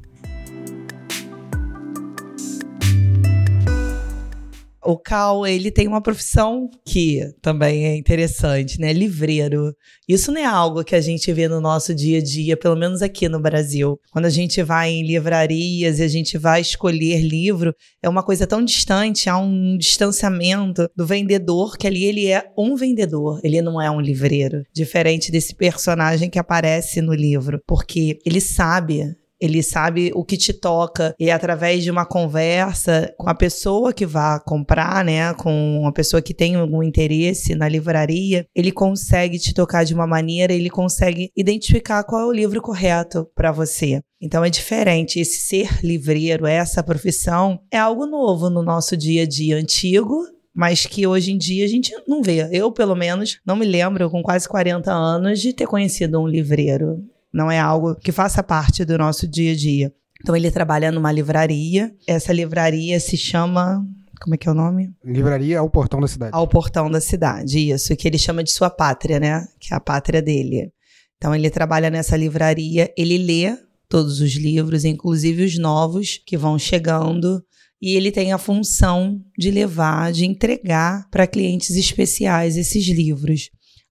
O 4.91 4.99
Cal, 4.99 5.47
ele 5.47 5.71
tem 5.71 5.87
uma 5.87 6.03
profissão 6.03 6.69
que 6.85 7.21
também 7.41 7.87
é 7.87 7.97
interessante, 7.97 8.81
né? 8.81 8.93
Livreiro. 8.93 9.73
Isso 10.09 10.33
não 10.33 10.41
é 10.41 10.45
algo 10.45 10.83
que 10.83 10.97
a 10.97 11.01
gente 11.01 11.33
vê 11.33 11.47
no 11.47 11.61
nosso 11.61 11.95
dia 11.95 12.19
a 12.19 12.23
dia, 12.23 12.57
pelo 12.57 12.75
menos 12.75 13.01
aqui 13.01 13.29
no 13.29 13.41
Brasil. 13.41 14.01
Quando 14.11 14.25
a 14.25 14.31
gente 14.31 14.61
vai 14.65 14.91
em 14.91 15.07
livrarias 15.07 16.01
e 16.01 16.03
a 16.03 16.09
gente 16.09 16.37
vai 16.37 16.61
escolher 16.61 17.21
livro, 17.21 17.73
é 18.03 18.09
uma 18.09 18.25
coisa 18.25 18.49
tão 18.49 18.65
distante, 18.65 19.31
há 19.31 19.39
um 19.39 19.79
distanciamento 19.79 20.91
do 20.97 21.07
vendedor, 21.07 21.79
que 21.79 21.87
ali 21.87 22.03
ele 22.03 22.27
é 22.27 22.51
um 22.59 22.75
vendedor, 22.75 23.41
ele 23.45 23.63
não 23.63 23.81
é 23.81 23.89
um 23.89 24.01
livreiro. 24.01 24.65
Diferente 24.75 25.31
desse 25.31 25.55
personagem 25.55 26.29
que 26.29 26.39
aparece 26.39 27.01
no 27.01 27.15
livro, 27.15 27.61
porque 27.65 28.19
ele 28.27 28.41
sabe 28.41 29.15
ele 29.41 29.63
sabe 29.63 30.11
o 30.15 30.25
que 30.25 30.37
te 30.37 30.53
toca 30.53 31.15
e 31.19 31.31
através 31.31 31.83
de 31.83 31.91
uma 31.91 32.05
conversa 32.05 33.13
com 33.17 33.29
a 33.29 33.35
pessoa 33.35 33.93
que 33.93 34.05
vai 34.05 34.39
comprar, 34.45 35.05
né, 35.05 35.33
com 35.35 35.81
uma 35.81 35.93
pessoa 35.93 36.21
que 36.21 36.35
tem 36.35 36.57
algum 36.57 36.83
interesse 36.83 37.55
na 37.55 37.69
livraria, 37.69 38.47
ele 38.55 38.71
consegue 38.71 39.39
te 39.39 39.55
tocar 39.55 39.85
de 39.85 39.95
uma 39.95 40.07
maneira, 40.07 40.53
ele 40.53 40.71
consegue 40.71 41.31
identificar 41.37 42.05
qual 42.05 42.23
é 42.23 42.27
o 42.27 42.33
livro 42.33 42.61
correto 42.61 43.27
para 43.35 43.51
você. 43.51 44.01
Então 44.21 44.45
é 44.45 44.51
diferente 44.51 45.19
esse 45.19 45.39
ser 45.41 45.83
livreiro, 45.83 46.47
essa 46.47 46.83
profissão 46.83 47.59
é 47.73 47.79
algo 47.79 48.05
novo 48.05 48.51
no 48.51 48.63
nosso 48.63 48.97
dia 48.97 49.23
a 49.23 49.27
dia 49.27 49.57
antigo, 49.57 50.27
mas 50.55 50.85
que 50.85 51.07
hoje 51.07 51.33
em 51.33 51.39
dia 51.39 51.65
a 51.65 51.69
gente 51.69 51.93
não 52.07 52.23
vê. 52.23 52.49
Eu, 52.53 52.71
pelo 52.71 52.95
menos, 52.95 53.39
não 53.47 53.57
me 53.57 53.65
lembro, 53.65 54.11
com 54.11 54.23
quase 54.23 54.49
40 54.49 54.93
anos, 54.93 55.41
de 55.41 55.53
ter 55.53 55.67
conhecido 55.67 56.21
um 56.21 56.27
livreiro 56.27 57.03
não 57.33 57.51
é 57.51 57.59
algo 57.59 57.95
que 57.95 58.13
faça 58.13 58.43
parte 58.43 58.85
do 58.85 58.99
nosso 58.99 59.27
dia 59.27 59.53
a 59.53 59.57
dia. 59.57 59.93
Então 60.21 60.37
ele 60.37 60.51
trabalha 60.51 60.93
numa 60.93 61.11
livraria. 61.11 61.95
Essa 62.07 62.33
livraria 62.33 63.01
se 63.01 63.17
chama 63.17 63.85
como 64.21 64.35
é 64.35 64.39
que 64.39 64.47
é 64.47 64.53
o 64.53 64.55
nome? 64.55 64.93
Livraria 65.03 65.59
ao 65.59 65.71
Portão 65.71 65.99
da 65.99 66.07
Cidade. 66.07 66.33
Ao 66.35 66.47
Portão 66.47 66.91
da 66.91 67.01
Cidade, 67.01 67.71
isso, 67.71 67.97
que 67.97 68.07
ele 68.07 68.19
chama 68.19 68.45
de 68.45 68.53
sua 68.53 68.69
pátria, 68.69 69.19
né? 69.19 69.49
Que 69.59 69.73
é 69.73 69.77
a 69.77 69.81
pátria 69.81 70.21
dele. 70.21 70.71
Então 71.17 71.35
ele 71.35 71.49
trabalha 71.49 71.91
nessa 71.91 72.17
livraria, 72.17 72.93
ele 72.97 73.17
lê 73.17 73.57
todos 73.89 74.21
os 74.21 74.33
livros, 74.33 74.85
inclusive 74.85 75.45
os 75.45 75.59
novos 75.59 76.21
que 76.25 76.37
vão 76.37 76.59
chegando, 76.59 77.43
e 77.81 77.97
ele 77.97 78.13
tem 78.13 78.33
a 78.33 78.39
função 78.39 79.21
de 79.37 79.51
levar, 79.51 80.13
de 80.13 80.27
entregar 80.27 81.09
para 81.11 81.27
clientes 81.27 81.71
especiais 81.77 82.59
esses 82.59 82.87
livros. 82.87 83.51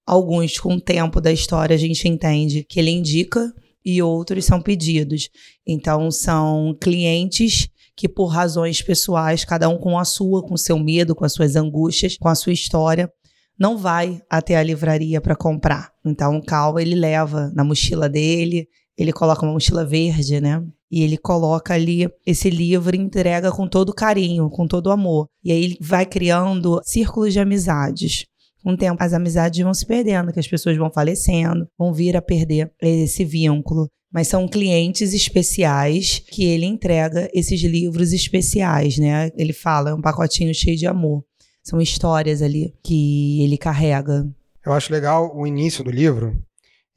Alguns, 0.10 0.58
com 0.58 0.74
o 0.74 0.82
tempo 0.82 1.22
da 1.22 1.32
história, 1.32 1.76
a 1.76 1.78
gente 1.78 2.08
entende 2.08 2.64
que 2.64 2.80
ele 2.80 2.90
indica 2.90 3.54
e 3.86 4.02
outros 4.02 4.44
são 4.44 4.60
pedidos. 4.60 5.30
Então, 5.68 6.10
são 6.10 6.76
clientes 6.82 7.70
que, 7.96 8.10
por 8.10 8.26
razões 8.26 8.82
pessoais, 8.82 9.46
cada 9.46 9.70
um 9.70 9.78
com 9.78 10.00
a 10.00 10.04
sua, 10.04 10.42
com 10.42 10.58
seu 10.58 10.80
medo, 10.80 11.14
com 11.14 11.26
as 11.26 11.34
suas 11.34 11.56
angústias, 11.56 12.18
com 12.18 12.28
a 12.28 12.34
sua 12.34 12.52
história, 12.52 13.08
não 13.56 13.78
vai 13.78 14.20
até 14.28 14.58
a 14.58 14.64
livraria 14.64 15.22
para 15.22 15.36
comprar. 15.36 15.92
Então, 16.04 16.38
o 16.38 16.44
Cal, 16.44 16.80
ele 16.80 16.96
leva 16.96 17.52
na 17.54 17.64
mochila 17.64 18.10
dele, 18.10 18.68
ele 18.98 19.14
coloca 19.14 19.46
uma 19.46 19.54
mochila 19.54 19.86
verde, 19.86 20.42
né? 20.42 20.60
E 20.90 21.04
ele 21.04 21.20
coloca 21.20 21.76
ali 21.76 22.10
esse 22.26 22.50
livro 22.50 22.96
e 22.96 23.00
entrega 23.00 23.52
com 23.52 23.68
todo 23.68 23.94
carinho, 23.94 24.50
com 24.50 24.66
todo 24.66 24.90
amor. 24.90 25.28
E 25.44 25.52
aí 25.52 25.64
ele 25.64 25.78
vai 25.80 26.08
criando 26.08 26.82
círculos 26.84 27.32
de 27.32 27.40
amizades 27.40 28.26
o 28.66 28.76
tempo 28.76 29.02
as 29.02 29.14
amizades 29.14 29.64
vão 29.64 29.74
se 29.74 29.86
perdendo, 29.86 30.34
que 30.34 30.40
as 30.40 30.48
pessoas 30.48 30.78
vão 30.78 30.92
falecendo, 30.92 31.68
vão 31.78 31.94
vir 31.94 32.16
a 32.18 32.22
perder 32.22 32.72
esse 32.82 33.24
vínculo. 33.24 33.88
Mas 34.12 34.28
são 34.28 34.48
clientes 34.48 35.14
especiais 35.14 36.20
que 36.32 36.44
ele 36.44 36.66
entrega 36.66 37.30
esses 37.34 37.62
livros 37.62 38.12
especiais, 38.12 38.98
né? 38.98 39.30
Ele 39.38 39.54
fala, 39.54 39.92
é 39.92 39.94
um 39.94 40.02
pacotinho 40.02 40.54
cheio 40.54 40.76
de 40.76 40.88
amor. 40.88 41.24
São 41.64 41.80
histórias 41.80 42.42
ali 42.42 42.74
que 42.84 43.44
ele 43.44 43.58
carrega. 43.58 44.28
Eu 44.66 44.74
acho 44.74 44.92
legal 44.92 45.32
o 45.36 45.46
início 45.46 45.84
do 45.84 45.92
livro, 45.92 46.36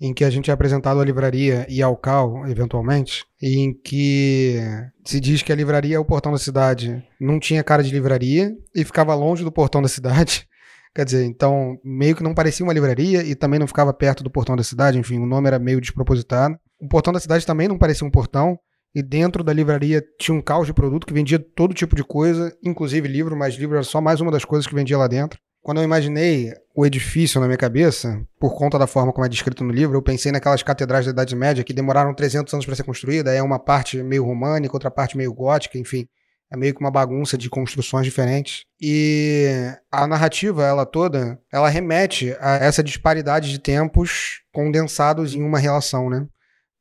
em 0.00 0.14
que 0.14 0.24
a 0.24 0.30
gente 0.30 0.50
é 0.50 0.54
apresentado 0.54 1.00
à 1.00 1.04
livraria 1.04 1.66
e 1.68 1.82
ao 1.82 1.96
Cal, 1.96 2.46
eventualmente, 2.48 3.24
e 3.40 3.58
em 3.58 3.74
que 3.74 4.56
se 5.04 5.20
diz 5.20 5.42
que 5.42 5.52
a 5.52 5.56
livraria 5.56 5.96
é 5.96 5.98
o 5.98 6.04
portão 6.04 6.32
da 6.32 6.38
cidade. 6.38 7.04
Não 7.20 7.38
tinha 7.38 7.62
cara 7.62 7.82
de 7.82 7.90
livraria 7.90 8.52
e 8.74 8.84
ficava 8.84 9.14
longe 9.14 9.44
do 9.44 9.52
portão 9.52 9.82
da 9.82 9.88
cidade. 9.88 10.46
Quer 10.94 11.04
dizer, 11.04 11.24
então 11.24 11.78
meio 11.82 12.14
que 12.14 12.22
não 12.22 12.34
parecia 12.34 12.64
uma 12.64 12.72
livraria 12.72 13.22
e 13.22 13.34
também 13.34 13.58
não 13.58 13.66
ficava 13.66 13.94
perto 13.94 14.22
do 14.22 14.30
portão 14.30 14.54
da 14.54 14.62
cidade, 14.62 14.98
enfim, 14.98 15.18
o 15.18 15.26
nome 15.26 15.48
era 15.48 15.58
meio 15.58 15.80
despropositado. 15.80 16.56
O 16.80 16.88
portão 16.88 17.12
da 17.12 17.20
cidade 17.20 17.46
também 17.46 17.68
não 17.68 17.78
parecia 17.78 18.06
um 18.06 18.10
portão, 18.10 18.58
e 18.94 19.02
dentro 19.02 19.42
da 19.42 19.52
livraria 19.52 20.04
tinha 20.18 20.36
um 20.36 20.42
caos 20.42 20.66
de 20.66 20.74
produto 20.74 21.06
que 21.06 21.14
vendia 21.14 21.38
todo 21.38 21.72
tipo 21.72 21.96
de 21.96 22.04
coisa, 22.04 22.54
inclusive 22.62 23.08
livro, 23.08 23.34
mas 23.36 23.54
livro 23.54 23.76
era 23.76 23.84
só 23.84 24.00
mais 24.00 24.20
uma 24.20 24.30
das 24.30 24.44
coisas 24.44 24.66
que 24.66 24.74
vendia 24.74 24.98
lá 24.98 25.06
dentro. 25.06 25.38
Quando 25.62 25.78
eu 25.78 25.84
imaginei 25.84 26.52
o 26.74 26.84
edifício 26.84 27.40
na 27.40 27.46
minha 27.46 27.56
cabeça, 27.56 28.20
por 28.38 28.54
conta 28.54 28.78
da 28.78 28.86
forma 28.86 29.12
como 29.12 29.24
é 29.24 29.28
descrito 29.28 29.62
no 29.62 29.72
livro, 29.72 29.96
eu 29.96 30.02
pensei 30.02 30.32
naquelas 30.32 30.62
catedrais 30.62 31.06
da 31.06 31.12
Idade 31.12 31.36
Média 31.36 31.64
que 31.64 31.72
demoraram 31.72 32.12
300 32.12 32.52
anos 32.52 32.66
para 32.66 32.74
ser 32.74 32.82
construída, 32.82 33.32
é 33.32 33.42
uma 33.42 33.58
parte 33.58 34.02
meio 34.02 34.24
românica, 34.24 34.74
outra 34.74 34.90
parte 34.90 35.16
meio 35.16 35.32
gótica, 35.32 35.78
enfim. 35.78 36.06
É 36.52 36.56
meio 36.56 36.74
que 36.74 36.80
uma 36.80 36.90
bagunça 36.90 37.38
de 37.38 37.48
construções 37.48 38.04
diferentes. 38.04 38.64
E 38.80 39.72
a 39.90 40.06
narrativa, 40.06 40.64
ela 40.64 40.84
toda, 40.84 41.40
ela 41.50 41.68
remete 41.68 42.36
a 42.40 42.56
essa 42.56 42.82
disparidade 42.82 43.50
de 43.50 43.58
tempos 43.58 44.42
condensados 44.52 45.34
em 45.34 45.42
uma 45.42 45.58
relação, 45.58 46.10
né? 46.10 46.26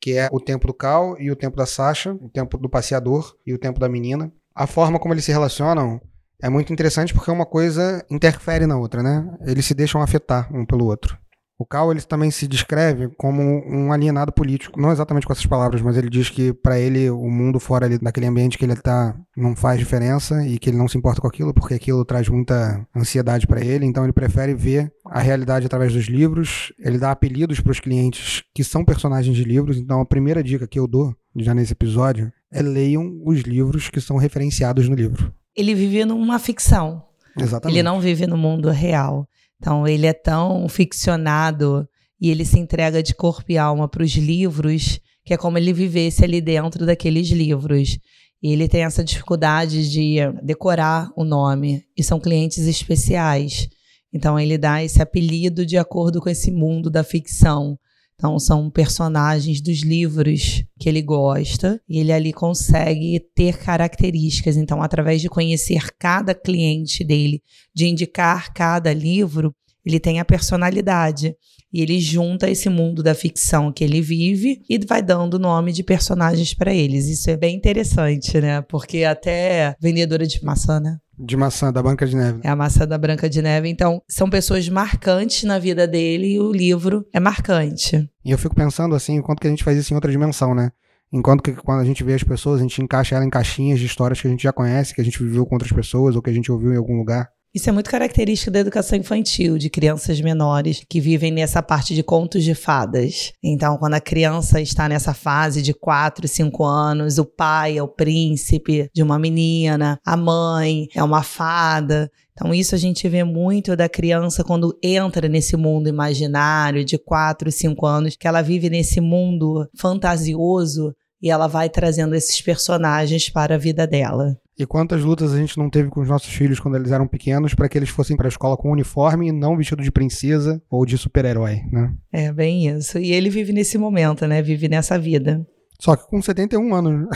que 0.01 0.17
é 0.17 0.27
o 0.31 0.39
tempo 0.39 0.65
do 0.65 0.73
Cal 0.73 1.15
e 1.19 1.29
o 1.29 1.35
tempo 1.35 1.55
da 1.55 1.65
Sasha, 1.65 2.11
o 2.13 2.27
tempo 2.27 2.57
do 2.57 2.67
passeador 2.67 3.35
e 3.45 3.53
o 3.53 3.59
tempo 3.59 3.79
da 3.79 3.87
menina. 3.87 4.31
A 4.53 4.65
forma 4.65 4.99
como 4.99 5.13
eles 5.13 5.23
se 5.23 5.31
relacionam 5.31 6.01
é 6.41 6.49
muito 6.49 6.73
interessante 6.73 7.13
porque 7.13 7.29
uma 7.29 7.45
coisa 7.45 8.03
interfere 8.09 8.65
na 8.65 8.77
outra, 8.77 9.03
né? 9.03 9.31
Eles 9.45 9.65
se 9.65 9.75
deixam 9.75 10.01
afetar 10.01 10.51
um 10.51 10.65
pelo 10.65 10.85
outro. 10.85 11.20
O 11.61 11.65
Cal 11.65 11.91
ele 11.91 12.01
também 12.01 12.31
se 12.31 12.47
descreve 12.47 13.07
como 13.09 13.43
um 13.69 13.93
alienado 13.93 14.31
político, 14.31 14.81
não 14.81 14.91
exatamente 14.91 15.27
com 15.27 15.31
essas 15.31 15.45
palavras, 15.45 15.79
mas 15.79 15.95
ele 15.95 16.09
diz 16.09 16.27
que 16.27 16.51
para 16.51 16.79
ele 16.79 17.07
o 17.11 17.29
mundo 17.29 17.59
fora 17.59 17.85
ali, 17.85 17.99
daquele 17.99 18.25
ambiente 18.25 18.57
que 18.57 18.65
ele 18.65 18.73
está 18.73 19.15
não 19.37 19.55
faz 19.55 19.77
diferença 19.77 20.43
e 20.43 20.57
que 20.57 20.71
ele 20.71 20.77
não 20.77 20.87
se 20.87 20.97
importa 20.97 21.21
com 21.21 21.27
aquilo 21.27 21.53
porque 21.53 21.75
aquilo 21.75 22.03
traz 22.03 22.27
muita 22.27 22.83
ansiedade 22.95 23.45
para 23.45 23.63
ele, 23.63 23.85
então 23.85 24.03
ele 24.03 24.11
prefere 24.11 24.55
ver 24.55 24.91
a 25.05 25.19
realidade 25.19 25.67
através 25.67 25.93
dos 25.93 26.05
livros. 26.05 26.73
Ele 26.79 26.97
dá 26.97 27.11
apelidos 27.11 27.59
para 27.59 27.71
os 27.71 27.79
clientes 27.79 28.43
que 28.55 28.63
são 28.63 28.83
personagens 28.83 29.37
de 29.37 29.43
livros, 29.43 29.77
então 29.77 30.01
a 30.01 30.05
primeira 30.05 30.41
dica 30.41 30.67
que 30.67 30.79
eu 30.79 30.87
dou 30.87 31.15
já 31.35 31.53
nesse 31.53 31.73
episódio 31.73 32.33
é 32.51 32.63
leiam 32.63 33.21
os 33.23 33.41
livros 33.41 33.87
que 33.87 34.01
são 34.01 34.17
referenciados 34.17 34.89
no 34.89 34.95
livro. 34.95 35.31
Ele 35.55 35.75
vive 35.75 36.05
numa 36.05 36.39
ficção. 36.39 37.03
Exatamente. 37.37 37.77
Ele 37.77 37.83
não 37.83 38.01
vive 38.01 38.25
no 38.25 38.35
mundo 38.35 38.71
real. 38.71 39.27
Então, 39.61 39.87
ele 39.87 40.07
é 40.07 40.13
tão 40.13 40.67
ficcionado 40.67 41.87
e 42.19 42.31
ele 42.31 42.43
se 42.43 42.57
entrega 42.57 43.03
de 43.03 43.13
corpo 43.13 43.51
e 43.51 43.59
alma 43.59 43.87
para 43.87 44.01
os 44.01 44.13
livros, 44.13 44.99
que 45.23 45.35
é 45.35 45.37
como 45.37 45.59
ele 45.59 45.71
vivesse 45.71 46.23
ali 46.23 46.41
dentro 46.41 46.83
daqueles 46.83 47.29
livros. 47.29 47.99
E 48.41 48.51
ele 48.51 48.67
tem 48.67 48.83
essa 48.83 49.03
dificuldade 49.03 49.87
de 49.87 50.15
decorar 50.41 51.11
o 51.15 51.23
nome, 51.23 51.83
e 51.95 52.03
são 52.03 52.19
clientes 52.19 52.65
especiais. 52.65 53.69
Então, 54.11 54.39
ele 54.39 54.57
dá 54.57 54.83
esse 54.83 54.99
apelido 54.99 55.63
de 55.63 55.77
acordo 55.77 56.19
com 56.19 56.27
esse 56.27 56.49
mundo 56.49 56.89
da 56.89 57.03
ficção. 57.03 57.77
Então, 58.21 58.37
são 58.37 58.69
personagens 58.69 59.61
dos 59.61 59.81
livros 59.81 60.63
que 60.79 60.87
ele 60.87 61.01
gosta 61.01 61.81
e 61.89 61.97
ele 61.97 62.11
ali 62.11 62.31
consegue 62.31 63.19
ter 63.33 63.57
características. 63.57 64.57
Então, 64.57 64.79
através 64.79 65.21
de 65.21 65.27
conhecer 65.27 65.89
cada 65.97 66.35
cliente 66.35 67.03
dele, 67.03 67.41
de 67.73 67.87
indicar 67.87 68.53
cada 68.53 68.93
livro, 68.93 69.51
ele 69.83 69.99
tem 69.99 70.19
a 70.19 70.25
personalidade. 70.25 71.35
E 71.73 71.81
ele 71.81 71.99
junta 71.99 72.47
esse 72.47 72.69
mundo 72.69 73.01
da 73.01 73.15
ficção 73.15 73.71
que 73.71 73.83
ele 73.83 74.01
vive 74.01 74.61
e 74.69 74.77
vai 74.85 75.01
dando 75.01 75.39
nome 75.39 75.73
de 75.73 75.81
personagens 75.81 76.53
para 76.53 76.71
eles. 76.71 77.07
Isso 77.07 77.27
é 77.27 77.35
bem 77.35 77.55
interessante, 77.55 78.39
né? 78.39 78.61
Porque 78.61 79.03
até 79.03 79.73
vendedora 79.81 80.27
de 80.27 80.43
maçã, 80.43 80.79
né? 80.79 80.99
De 81.23 81.37
maçã, 81.37 81.71
da 81.71 81.83
Branca 81.83 82.07
de 82.07 82.15
Neve. 82.15 82.39
É 82.43 82.49
a 82.49 82.55
maçã 82.55 82.87
da 82.87 82.97
Branca 82.97 83.29
de 83.29 83.41
Neve. 83.41 83.69
Então, 83.69 84.01
são 84.07 84.27
pessoas 84.27 84.67
marcantes 84.67 85.43
na 85.43 85.59
vida 85.59 85.87
dele 85.87 86.33
e 86.33 86.39
o 86.39 86.51
livro 86.51 87.05
é 87.13 87.19
marcante. 87.19 88.09
E 88.25 88.31
eu 88.31 88.37
fico 88.39 88.55
pensando 88.55 88.95
assim, 88.95 89.15
enquanto 89.15 89.39
que 89.39 89.47
a 89.47 89.49
gente 89.49 89.63
faz 89.63 89.77
isso 89.77 89.93
em 89.93 89.95
outra 89.95 90.11
dimensão, 90.11 90.55
né? 90.55 90.71
Enquanto 91.13 91.43
que 91.43 91.53
quando 91.53 91.81
a 91.81 91.85
gente 91.85 92.03
vê 92.03 92.15
as 92.15 92.23
pessoas, 92.23 92.59
a 92.59 92.63
gente 92.63 92.81
encaixa 92.81 93.15
ela 93.15 93.25
em 93.25 93.29
caixinhas 93.29 93.79
de 93.79 93.85
histórias 93.85 94.19
que 94.19 94.27
a 94.27 94.31
gente 94.31 94.41
já 94.41 94.51
conhece, 94.51 94.95
que 94.95 95.01
a 95.01 95.03
gente 95.03 95.21
viveu 95.21 95.45
com 95.45 95.55
outras 95.55 95.71
pessoas 95.71 96.15
ou 96.15 96.21
que 96.21 96.29
a 96.29 96.33
gente 96.33 96.51
ouviu 96.51 96.73
em 96.73 96.77
algum 96.77 96.97
lugar. 96.97 97.29
Isso 97.53 97.67
é 97.67 97.74
muito 97.74 97.89
característico 97.89 98.50
da 98.50 98.60
educação 98.60 98.98
infantil, 98.98 99.58
de 99.58 99.70
crianças 99.70 100.22
menores 100.22 100.86
que 100.88 101.01
vivem 101.01 101.34
nessa 101.34 101.62
parte 101.62 101.93
de 101.93 102.01
contos 102.01 102.46
de 102.46 102.55
fadas. 102.55 103.34
Então, 103.43 103.77
quando 103.77 103.96
a 103.96 104.00
criança 104.00 104.62
está 104.62 104.88
nessa 104.88 105.13
fase 105.13 105.62
de 105.62 105.74
4, 105.74 106.29
5 106.29 106.63
anos, 106.63 107.17
o 107.17 107.25
pai 107.25 107.77
é 107.77 107.84
o 107.84 107.89
príncipe 107.89 108.89
de 108.96 109.03
uma 109.03 109.20
menina, 109.20 110.00
a 110.05 110.15
mãe 110.15 110.88
é 110.96 111.03
uma 111.03 111.24
fada. 111.24 112.10
Então, 112.31 112.53
isso 112.53 112.74
a 112.74 112.77
gente 112.77 113.10
vê 113.10 113.25
muito 113.25 113.75
da 113.75 113.89
criança 113.89 114.46
quando 114.46 114.74
entra 114.81 115.27
nesse 115.27 115.58
mundo 115.58 115.89
imaginário 115.89 116.86
de 116.86 116.98
4, 116.98 117.51
5 117.51 117.86
anos, 117.86 118.15
que 118.15 118.29
ela 118.29 118.41
vive 118.41 118.70
nesse 118.70 119.01
mundo 119.01 119.67
fantasioso 119.77 120.96
e 121.22 121.29
ela 121.29 121.48
vai 121.48 121.70
trazendo 121.70 122.15
esses 122.15 122.41
personagens 122.41 123.29
para 123.29 123.55
a 123.55 123.58
vida 123.58 123.86
dela. 123.86 124.38
E 124.58 124.65
quantas 124.65 125.03
lutas 125.03 125.34
a 125.34 125.38
gente 125.38 125.58
não 125.58 125.70
teve 125.70 125.89
com 125.89 126.01
os 126.01 126.08
nossos 126.08 126.31
filhos 126.31 126.60
quando 126.60 126.75
eles 126.75 126.91
eram 126.91 127.08
pequenos 127.08 127.55
para 127.55 127.67
que 127.67 127.77
eles 127.77 127.89
fossem 127.89 128.15
para 128.15 128.27
a 128.27 128.29
escola 128.29 128.58
com 128.58 128.72
uniforme 128.72 129.29
e 129.29 129.31
não 129.31 129.58
vestido 129.58 129.81
de 129.81 129.91
princesa 129.91 130.62
ou 130.70 130.86
de 130.86 130.98
super-herói, 130.98 131.62
né? 131.72 131.93
É 132.12 132.31
bem 132.31 132.67
isso. 132.67 133.00
E 133.00 133.12
ele 133.12 133.29
vive 133.29 133.53
nesse 133.53 133.77
momento, 133.77 134.27
né? 134.27 134.41
Vive 134.41 134.67
nessa 134.67 135.00
vida. 135.00 135.46
Só 135.79 135.96
que 135.96 136.08
com 136.08 136.22
71 136.22 136.75
anos. 136.75 137.08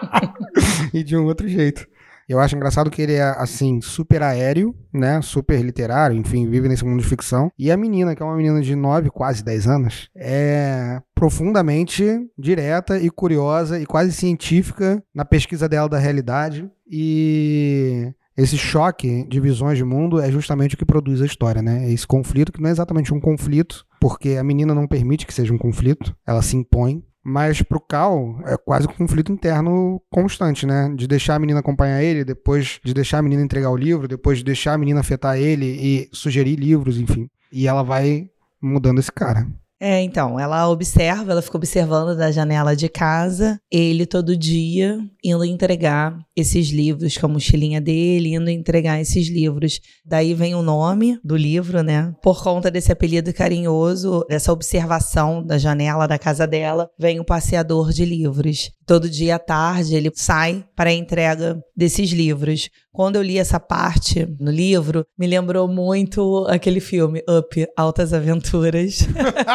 e 0.94 1.02
de 1.02 1.16
um 1.16 1.26
outro 1.26 1.46
jeito. 1.46 1.86
Eu 2.28 2.40
acho 2.40 2.56
engraçado 2.56 2.90
que 2.90 3.02
ele 3.02 3.14
é, 3.14 3.22
assim, 3.36 3.80
super 3.80 4.22
aéreo, 4.22 4.74
né? 4.92 5.20
Super 5.22 5.60
literário, 5.62 6.16
enfim, 6.16 6.48
vive 6.48 6.68
nesse 6.68 6.84
mundo 6.84 7.02
de 7.02 7.08
ficção. 7.08 7.50
E 7.58 7.70
a 7.70 7.76
menina, 7.76 8.14
que 8.14 8.22
é 8.22 8.26
uma 8.26 8.36
menina 8.36 8.60
de 8.60 8.74
9, 8.74 9.10
quase 9.10 9.44
10 9.44 9.66
anos, 9.66 10.08
é 10.16 11.00
profundamente 11.14 12.04
direta 12.38 12.98
e 12.98 13.10
curiosa 13.10 13.80
e 13.80 13.86
quase 13.86 14.12
científica 14.12 15.02
na 15.14 15.24
pesquisa 15.24 15.68
dela 15.68 15.88
da 15.88 15.98
realidade. 15.98 16.68
E 16.90 18.12
esse 18.36 18.58
choque 18.58 19.24
de 19.28 19.38
visões 19.38 19.78
de 19.78 19.84
mundo 19.84 20.20
é 20.20 20.30
justamente 20.30 20.74
o 20.74 20.78
que 20.78 20.84
produz 20.84 21.22
a 21.22 21.26
história, 21.26 21.62
né? 21.62 21.90
Esse 21.90 22.06
conflito, 22.06 22.52
que 22.52 22.60
não 22.60 22.68
é 22.68 22.72
exatamente 22.72 23.14
um 23.14 23.20
conflito, 23.20 23.84
porque 24.00 24.30
a 24.30 24.44
menina 24.44 24.74
não 24.74 24.88
permite 24.88 25.26
que 25.26 25.32
seja 25.32 25.54
um 25.54 25.58
conflito, 25.58 26.14
ela 26.26 26.42
se 26.42 26.56
impõe, 26.56 27.02
mas 27.24 27.62
pro 27.62 27.80
Cal 27.80 28.38
é 28.44 28.56
quase 28.56 28.86
um 28.86 28.92
conflito 28.92 29.32
interno 29.32 30.00
constante, 30.10 30.66
né? 30.66 30.92
De 30.94 31.06
deixar 31.06 31.36
a 31.36 31.38
menina 31.38 31.60
acompanhar 31.60 32.02
ele, 32.02 32.24
depois 32.24 32.78
de 32.84 32.92
deixar 32.92 33.18
a 33.18 33.22
menina 33.22 33.42
entregar 33.42 33.70
o 33.70 33.76
livro, 33.76 34.06
depois 34.06 34.38
de 34.38 34.44
deixar 34.44 34.74
a 34.74 34.78
menina 34.78 35.00
afetar 35.00 35.38
ele 35.38 35.66
e 35.66 36.08
sugerir 36.12 36.56
livros, 36.56 36.98
enfim. 36.98 37.28
E 37.50 37.66
ela 37.66 37.82
vai 37.82 38.28
mudando 38.60 38.98
esse 38.98 39.10
cara. 39.10 39.46
É, 39.80 40.00
então, 40.00 40.40
ela 40.40 40.68
observa, 40.70 41.32
ela 41.32 41.42
fica 41.42 41.56
observando 41.56 42.16
da 42.16 42.30
janela 42.30 42.74
de 42.74 42.88
casa, 42.88 43.60
ele 43.70 44.06
todo 44.06 44.36
dia 44.36 44.98
indo 45.22 45.44
entregar 45.44 46.18
esses 46.36 46.68
livros 46.68 47.16
com 47.16 47.26
a 47.26 47.28
mochilinha 47.28 47.80
dele, 47.80 48.34
indo 48.34 48.50
entregar 48.50 49.00
esses 49.00 49.28
livros. 49.28 49.80
Daí 50.04 50.34
vem 50.34 50.54
o 50.54 50.62
nome 50.62 51.18
do 51.22 51.36
livro, 51.36 51.82
né? 51.82 52.14
Por 52.22 52.42
conta 52.42 52.70
desse 52.70 52.90
apelido 52.90 53.32
carinhoso, 53.32 54.24
dessa 54.28 54.52
observação 54.52 55.44
da 55.44 55.58
janela 55.58 56.06
da 56.06 56.18
casa 56.18 56.46
dela, 56.46 56.90
vem 56.98 57.20
o 57.20 57.24
passeador 57.24 57.92
de 57.92 58.04
livros. 58.04 58.70
Todo 58.86 59.08
dia 59.08 59.36
à 59.36 59.38
tarde 59.38 59.94
ele 59.94 60.10
sai 60.14 60.64
para 60.76 60.90
a 60.90 60.94
entrega 60.94 61.62
desses 61.76 62.10
livros. 62.10 62.68
Quando 62.92 63.16
eu 63.16 63.22
li 63.22 63.38
essa 63.38 63.58
parte 63.58 64.26
no 64.38 64.50
livro, 64.50 65.06
me 65.18 65.26
lembrou 65.26 65.66
muito 65.66 66.46
aquele 66.48 66.80
filme 66.80 67.22
Up, 67.28 67.66
Altas 67.76 68.12
Aventuras. 68.12 69.06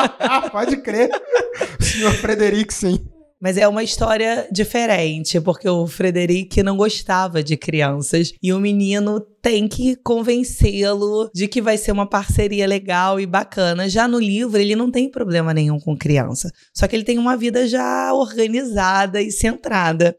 Pode 0.52 0.78
crer. 0.78 1.10
Senhor 1.80 2.12
Frederic, 2.14 2.74
sim. 2.74 3.00
Mas 3.42 3.58
é 3.58 3.66
uma 3.68 3.84
história 3.84 4.50
diferente, 4.52 5.40
porque 5.40 5.68
o 5.68 5.88
Frederic 5.88 6.62
não 6.62 6.76
gostava 6.76 7.42
de 7.42 7.56
crianças 7.56 8.34
e 8.44 8.52
o 8.52 8.60
menino 8.60 9.22
tem 9.42 9.66
que 9.66 9.96
convencê-lo 9.96 11.30
de 11.34 11.48
que 11.48 11.62
vai 11.62 11.78
ser 11.78 11.94
uma 11.94 12.06
parceria 12.06 12.68
legal 12.68 13.18
e 13.18 13.26
bacana. 13.26 13.88
Já 13.88 14.10
no 14.10 14.20
livro, 14.20 14.60
ele 14.60 14.76
não 14.76 14.92
tem 14.92 15.10
problema 15.10 15.54
nenhum 15.54 15.80
com 15.80 15.98
criança, 15.98 16.52
só 16.76 16.86
que 16.86 16.96
ele 16.96 17.06
tem 17.06 17.18
uma 17.18 17.38
vida 17.38 17.66
já 17.66 18.14
organizada 18.14 19.22
e 19.22 19.32
centrada. 19.32 20.18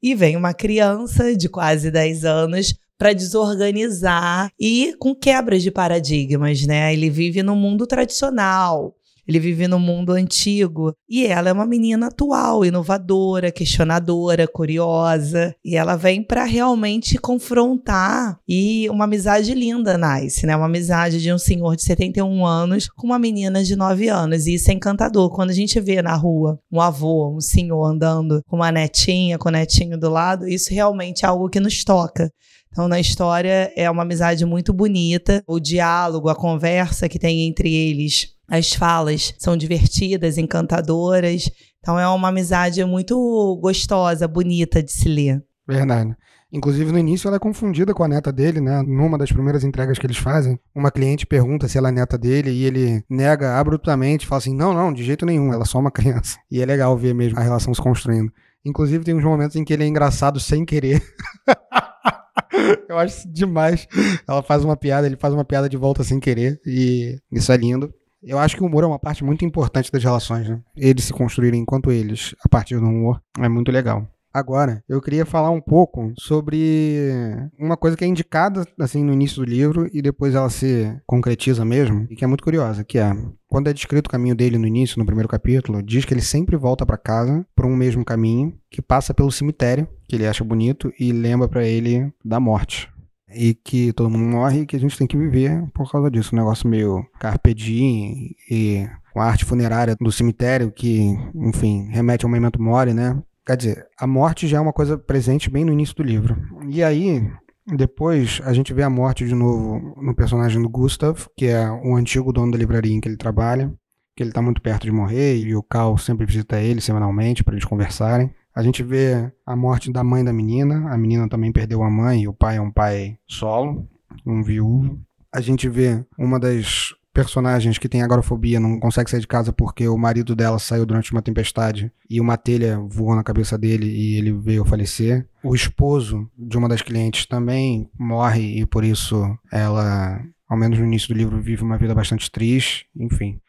E 0.00 0.14
vem 0.14 0.36
uma 0.36 0.54
criança 0.54 1.36
de 1.36 1.48
quase 1.48 1.90
10 1.90 2.24
anos 2.24 2.74
para 2.96 3.12
desorganizar 3.14 4.50
e 4.60 4.94
com 4.98 5.14
quebras 5.14 5.62
de 5.62 5.70
paradigmas, 5.70 6.66
né? 6.66 6.92
Ele 6.92 7.08
vive 7.08 7.42
no 7.42 7.56
mundo 7.56 7.86
tradicional, 7.86 8.94
ele 9.26 9.38
vive 9.38 9.66
no 9.68 9.78
mundo 9.78 10.12
antigo 10.12 10.94
e 11.08 11.26
ela 11.26 11.48
é 11.48 11.52
uma 11.52 11.66
menina 11.66 12.08
atual, 12.08 12.64
inovadora, 12.64 13.50
questionadora, 13.50 14.46
curiosa, 14.48 15.54
e 15.64 15.76
ela 15.76 15.96
vem 15.96 16.22
para 16.22 16.44
realmente 16.44 17.18
confrontar 17.18 18.38
e 18.48 18.88
uma 18.90 19.04
amizade 19.04 19.54
linda 19.54 19.96
nasce, 19.96 20.46
né? 20.46 20.56
Uma 20.56 20.66
amizade 20.66 21.20
de 21.20 21.32
um 21.32 21.38
senhor 21.38 21.76
de 21.76 21.82
71 21.82 22.44
anos 22.44 22.88
com 22.88 23.06
uma 23.06 23.18
menina 23.18 23.62
de 23.62 23.76
9 23.76 24.08
anos, 24.08 24.46
e 24.46 24.54
isso 24.54 24.70
é 24.70 24.74
encantador 24.74 25.30
quando 25.30 25.50
a 25.50 25.54
gente 25.54 25.78
vê 25.80 26.02
na 26.02 26.14
rua 26.14 26.58
um 26.70 26.80
avô, 26.80 27.34
um 27.36 27.40
senhor 27.40 27.84
andando 27.84 28.42
com 28.46 28.56
uma 28.56 28.72
netinha, 28.72 29.38
com 29.38 29.48
o 29.48 29.52
netinho 29.52 29.98
do 29.98 30.10
lado, 30.10 30.48
isso 30.48 30.72
realmente 30.72 31.24
é 31.24 31.28
algo 31.28 31.48
que 31.48 31.60
nos 31.60 31.84
toca. 31.84 32.30
Então, 32.72 32.86
na 32.86 33.00
história, 33.00 33.72
é 33.74 33.90
uma 33.90 34.02
amizade 34.02 34.44
muito 34.46 34.72
bonita. 34.72 35.42
O 35.44 35.58
diálogo, 35.58 36.28
a 36.28 36.36
conversa 36.36 37.08
que 37.08 37.18
tem 37.18 37.48
entre 37.48 37.72
eles 37.74 38.28
as 38.50 38.72
falas 38.72 39.32
são 39.38 39.56
divertidas, 39.56 40.36
encantadoras. 40.36 41.48
Então 41.78 41.98
é 41.98 42.06
uma 42.08 42.28
amizade 42.28 42.84
muito 42.84 43.58
gostosa, 43.62 44.26
bonita 44.26 44.82
de 44.82 44.90
se 44.90 45.08
ler. 45.08 45.42
Verdade. 45.66 46.16
Inclusive, 46.52 46.90
no 46.90 46.98
início, 46.98 47.28
ela 47.28 47.36
é 47.36 47.40
confundida 47.40 47.94
com 47.94 48.02
a 48.02 48.08
neta 48.08 48.32
dele, 48.32 48.60
né? 48.60 48.82
Numa 48.82 49.16
das 49.16 49.30
primeiras 49.30 49.62
entregas 49.62 50.00
que 50.00 50.04
eles 50.04 50.16
fazem, 50.16 50.58
uma 50.74 50.90
cliente 50.90 51.24
pergunta 51.24 51.68
se 51.68 51.78
ela 51.78 51.90
é 51.90 51.92
neta 51.92 52.18
dele 52.18 52.50
e 52.50 52.64
ele 52.64 53.04
nega 53.08 53.56
abruptamente, 53.56 54.26
fala 54.26 54.40
assim: 54.40 54.54
não, 54.54 54.74
não, 54.74 54.92
de 54.92 55.04
jeito 55.04 55.24
nenhum, 55.24 55.52
ela 55.52 55.62
é 55.62 55.66
só 55.66 55.78
uma 55.78 55.92
criança. 55.92 56.38
E 56.50 56.60
é 56.60 56.66
legal 56.66 56.96
ver 56.98 57.14
mesmo 57.14 57.38
a 57.38 57.42
relação 57.42 57.72
se 57.72 57.80
construindo. 57.80 58.32
Inclusive, 58.64 59.04
tem 59.04 59.14
uns 59.14 59.22
momentos 59.22 59.54
em 59.54 59.64
que 59.64 59.72
ele 59.72 59.84
é 59.84 59.86
engraçado 59.86 60.40
sem 60.40 60.64
querer. 60.64 61.00
Eu 62.88 62.98
acho 62.98 63.28
demais. 63.28 63.86
Ela 64.28 64.42
faz 64.42 64.64
uma 64.64 64.76
piada, 64.76 65.06
ele 65.06 65.16
faz 65.16 65.32
uma 65.32 65.44
piada 65.44 65.68
de 65.68 65.76
volta 65.76 66.02
sem 66.02 66.18
querer, 66.18 66.60
e 66.66 67.16
isso 67.30 67.52
é 67.52 67.56
lindo. 67.56 67.94
Eu 68.22 68.38
acho 68.38 68.56
que 68.56 68.62
o 68.62 68.66
humor 68.66 68.84
é 68.84 68.86
uma 68.86 68.98
parte 68.98 69.24
muito 69.24 69.44
importante 69.44 69.90
das 69.90 70.02
relações, 70.02 70.48
né? 70.48 70.60
Eles 70.76 71.04
se 71.04 71.12
construírem 71.12 71.60
enquanto 71.60 71.90
eles, 71.90 72.34
a 72.44 72.48
partir 72.48 72.78
do 72.78 72.86
humor, 72.86 73.20
é 73.38 73.48
muito 73.48 73.72
legal. 73.72 74.06
Agora, 74.32 74.84
eu 74.88 75.00
queria 75.00 75.26
falar 75.26 75.50
um 75.50 75.60
pouco 75.60 76.12
sobre 76.16 77.34
uma 77.58 77.76
coisa 77.76 77.96
que 77.96 78.04
é 78.04 78.06
indicada 78.06 78.64
assim 78.78 79.02
no 79.02 79.12
início 79.12 79.38
do 79.38 79.44
livro 79.44 79.90
e 79.92 80.00
depois 80.00 80.36
ela 80.36 80.48
se 80.48 80.96
concretiza 81.04 81.64
mesmo, 81.64 82.06
e 82.08 82.14
que 82.14 82.22
é 82.22 82.28
muito 82.28 82.44
curiosa, 82.44 82.84
que 82.84 82.96
é 82.96 83.12
quando 83.48 83.68
é 83.68 83.72
descrito 83.72 84.06
o 84.06 84.10
caminho 84.10 84.36
dele 84.36 84.56
no 84.56 84.68
início, 84.68 85.00
no 85.00 85.06
primeiro 85.06 85.28
capítulo, 85.28 85.82
diz 85.82 86.04
que 86.04 86.14
ele 86.14 86.20
sempre 86.20 86.56
volta 86.56 86.86
para 86.86 86.96
casa 86.96 87.44
por 87.56 87.66
um 87.66 87.74
mesmo 87.74 88.04
caminho 88.04 88.54
que 88.70 88.80
passa 88.80 89.12
pelo 89.12 89.32
cemitério, 89.32 89.88
que 90.08 90.14
ele 90.14 90.26
acha 90.26 90.44
bonito 90.44 90.92
e 90.98 91.10
lembra 91.10 91.48
para 91.48 91.66
ele 91.66 92.12
da 92.24 92.38
morte. 92.38 92.88
E 93.34 93.54
que 93.54 93.92
todo 93.92 94.10
mundo 94.10 94.24
morre 94.24 94.60
e 94.60 94.66
que 94.66 94.76
a 94.76 94.80
gente 94.80 94.96
tem 94.96 95.06
que 95.06 95.16
viver 95.16 95.64
por 95.72 95.90
causa 95.90 96.10
disso. 96.10 96.34
Um 96.34 96.38
negócio 96.38 96.68
meio 96.68 97.04
carpe 97.18 97.54
diem 97.54 98.34
e 98.50 98.88
com 99.12 99.20
a 99.20 99.26
arte 99.26 99.44
funerária 99.44 99.96
do 100.00 100.12
cemitério 100.12 100.70
que, 100.72 101.16
enfim, 101.34 101.88
remete 101.90 102.24
ao 102.24 102.30
memento 102.30 102.60
mori, 102.60 102.94
né? 102.94 103.20
Quer 103.46 103.56
dizer, 103.56 103.86
a 103.98 104.06
morte 104.06 104.46
já 104.46 104.58
é 104.58 104.60
uma 104.60 104.72
coisa 104.72 104.96
presente 104.96 105.50
bem 105.50 105.64
no 105.64 105.72
início 105.72 105.94
do 105.96 106.02
livro. 106.02 106.36
E 106.68 106.82
aí, 106.82 107.28
depois, 107.66 108.40
a 108.44 108.52
gente 108.52 108.72
vê 108.72 108.82
a 108.82 108.90
morte 108.90 109.26
de 109.26 109.34
novo 109.34 110.00
no 110.00 110.14
personagem 110.14 110.60
do 110.60 110.68
Gustav, 110.68 111.26
que 111.36 111.46
é 111.46 111.70
o 111.70 111.96
antigo 111.96 112.32
dono 112.32 112.52
da 112.52 112.58
livraria 112.58 112.94
em 112.94 113.00
que 113.00 113.08
ele 113.08 113.16
trabalha, 113.16 113.72
que 114.16 114.22
ele 114.22 114.30
está 114.30 114.42
muito 114.42 114.60
perto 114.60 114.84
de 114.84 114.92
morrer 114.92 115.36
e 115.36 115.54
o 115.54 115.62
Cal 115.62 115.96
sempre 115.96 116.26
visita 116.26 116.60
ele 116.60 116.80
semanalmente 116.80 117.42
para 117.42 117.54
eles 117.54 117.64
conversarem. 117.64 118.30
A 118.60 118.62
gente 118.62 118.82
vê 118.82 119.32
a 119.46 119.56
morte 119.56 119.90
da 119.90 120.04
mãe 120.04 120.22
da 120.22 120.34
menina, 120.34 120.92
a 120.92 120.98
menina 120.98 121.26
também 121.26 121.50
perdeu 121.50 121.82
a 121.82 121.88
mãe 121.88 122.24
e 122.24 122.28
o 122.28 122.34
pai 122.34 122.58
é 122.58 122.60
um 122.60 122.70
pai 122.70 123.16
solo, 123.26 123.88
um 124.26 124.42
viúvo. 124.42 125.00
A 125.32 125.40
gente 125.40 125.66
vê 125.66 126.04
uma 126.18 126.38
das 126.38 126.94
personagens 127.10 127.78
que 127.78 127.88
tem 127.88 128.02
agorafobia 128.02 128.60
não 128.60 128.78
consegue 128.78 129.10
sair 129.10 129.20
de 129.20 129.26
casa 129.26 129.50
porque 129.50 129.88
o 129.88 129.96
marido 129.96 130.36
dela 130.36 130.58
saiu 130.58 130.84
durante 130.84 131.10
uma 131.10 131.22
tempestade 131.22 131.90
e 132.08 132.20
uma 132.20 132.36
telha 132.36 132.78
voou 132.80 133.16
na 133.16 133.24
cabeça 133.24 133.56
dele 133.56 133.86
e 133.86 134.18
ele 134.18 134.30
veio 134.30 134.62
falecer. 134.66 135.26
O 135.42 135.54
esposo 135.54 136.30
de 136.36 136.58
uma 136.58 136.68
das 136.68 136.82
clientes 136.82 137.24
também 137.24 137.88
morre 137.98 138.60
e 138.60 138.66
por 138.66 138.84
isso 138.84 139.24
ela, 139.50 140.22
ao 140.46 140.58
menos 140.58 140.78
no 140.78 140.84
início 140.84 141.08
do 141.08 141.16
livro, 141.16 141.40
vive 141.40 141.62
uma 141.62 141.78
vida 141.78 141.94
bastante 141.94 142.30
triste. 142.30 142.86
Enfim. 142.94 143.40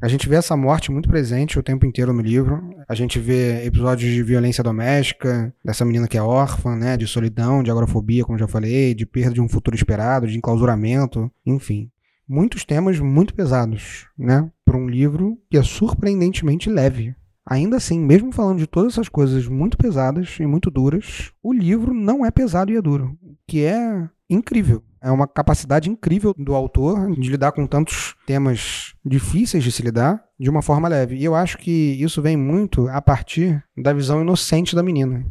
A 0.00 0.08
gente 0.08 0.28
vê 0.28 0.36
essa 0.36 0.56
morte 0.56 0.92
muito 0.92 1.08
presente 1.08 1.58
o 1.58 1.62
tempo 1.62 1.86
inteiro 1.86 2.12
no 2.12 2.20
livro. 2.20 2.70
A 2.88 2.94
gente 2.94 3.18
vê 3.18 3.64
episódios 3.64 4.12
de 4.12 4.22
violência 4.22 4.62
doméstica, 4.62 5.54
dessa 5.64 5.84
menina 5.84 6.06
que 6.06 6.18
é 6.18 6.22
órfã, 6.22 6.76
né, 6.76 6.96
de 6.96 7.06
solidão, 7.06 7.62
de 7.62 7.70
agorafobia, 7.70 8.24
como 8.24 8.38
já 8.38 8.46
falei, 8.46 8.94
de 8.94 9.06
perda 9.06 9.34
de 9.34 9.40
um 9.40 9.48
futuro 9.48 9.74
esperado, 9.74 10.26
de 10.26 10.36
enclausuramento, 10.36 11.30
enfim 11.44 11.90
muitos 12.28 12.64
temas 12.64 12.98
muito 12.98 13.34
pesados, 13.34 14.08
né? 14.18 14.50
Para 14.64 14.76
um 14.76 14.88
livro 14.88 15.38
que 15.48 15.56
é 15.56 15.62
surpreendentemente 15.62 16.68
leve. 16.68 17.14
Ainda 17.48 17.76
assim, 17.76 18.00
mesmo 18.00 18.32
falando 18.32 18.58
de 18.58 18.66
todas 18.66 18.94
essas 18.94 19.08
coisas 19.08 19.46
muito 19.46 19.78
pesadas 19.78 20.36
e 20.40 20.46
muito 20.46 20.70
duras, 20.70 21.30
o 21.40 21.52
livro 21.52 21.94
não 21.94 22.26
é 22.26 22.30
pesado 22.30 22.72
e 22.72 22.76
é 22.76 22.82
duro, 22.82 23.16
o 23.22 23.36
que 23.46 23.64
é 23.64 24.08
incrível. 24.28 24.82
É 25.06 25.10
uma 25.12 25.28
capacidade 25.28 25.88
incrível 25.88 26.34
do 26.36 26.52
autor 26.52 27.12
de 27.12 27.30
lidar 27.30 27.52
com 27.52 27.64
tantos 27.64 28.16
temas 28.26 28.92
difíceis 29.04 29.62
de 29.62 29.70
se 29.70 29.80
lidar 29.80 30.20
de 30.36 30.50
uma 30.50 30.62
forma 30.62 30.88
leve. 30.88 31.14
E 31.14 31.24
eu 31.24 31.32
acho 31.32 31.58
que 31.58 31.70
isso 31.70 32.20
vem 32.20 32.36
muito 32.36 32.88
a 32.88 33.00
partir 33.00 33.62
da 33.76 33.92
visão 33.92 34.20
inocente 34.20 34.74
da 34.74 34.82
menina. 34.82 35.24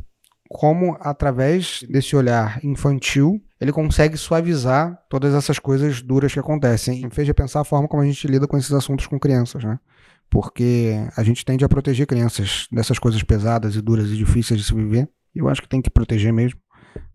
Como, 0.47 0.95
através 1.01 1.83
desse 1.89 2.15
olhar 2.15 2.63
infantil, 2.63 3.43
ele 3.59 3.73
consegue 3.73 4.15
suavizar 4.15 4.97
todas 5.09 5.33
essas 5.33 5.59
coisas 5.59 6.01
duras 6.01 6.31
que 6.31 6.39
acontecem. 6.39 7.01
Me 7.01 7.09
fez 7.09 7.27
repensar 7.27 7.59
a 7.59 7.65
forma 7.65 7.89
como 7.89 8.01
a 8.01 8.05
gente 8.05 8.25
lida 8.29 8.47
com 8.47 8.57
esses 8.57 8.71
assuntos 8.71 9.07
com 9.07 9.19
crianças, 9.19 9.61
né? 9.61 9.77
Porque 10.29 10.93
a 11.17 11.21
gente 11.21 11.43
tende 11.43 11.65
a 11.65 11.69
proteger 11.69 12.07
crianças 12.07 12.65
dessas 12.71 12.97
coisas 12.97 13.21
pesadas 13.23 13.75
e 13.75 13.81
duras 13.81 14.09
e 14.09 14.15
difíceis 14.15 14.57
de 14.57 14.65
se 14.65 14.73
viver. 14.73 15.09
E 15.35 15.39
eu 15.39 15.49
acho 15.49 15.61
que 15.61 15.67
tem 15.67 15.81
que 15.81 15.89
proteger 15.89 16.31
mesmo. 16.31 16.57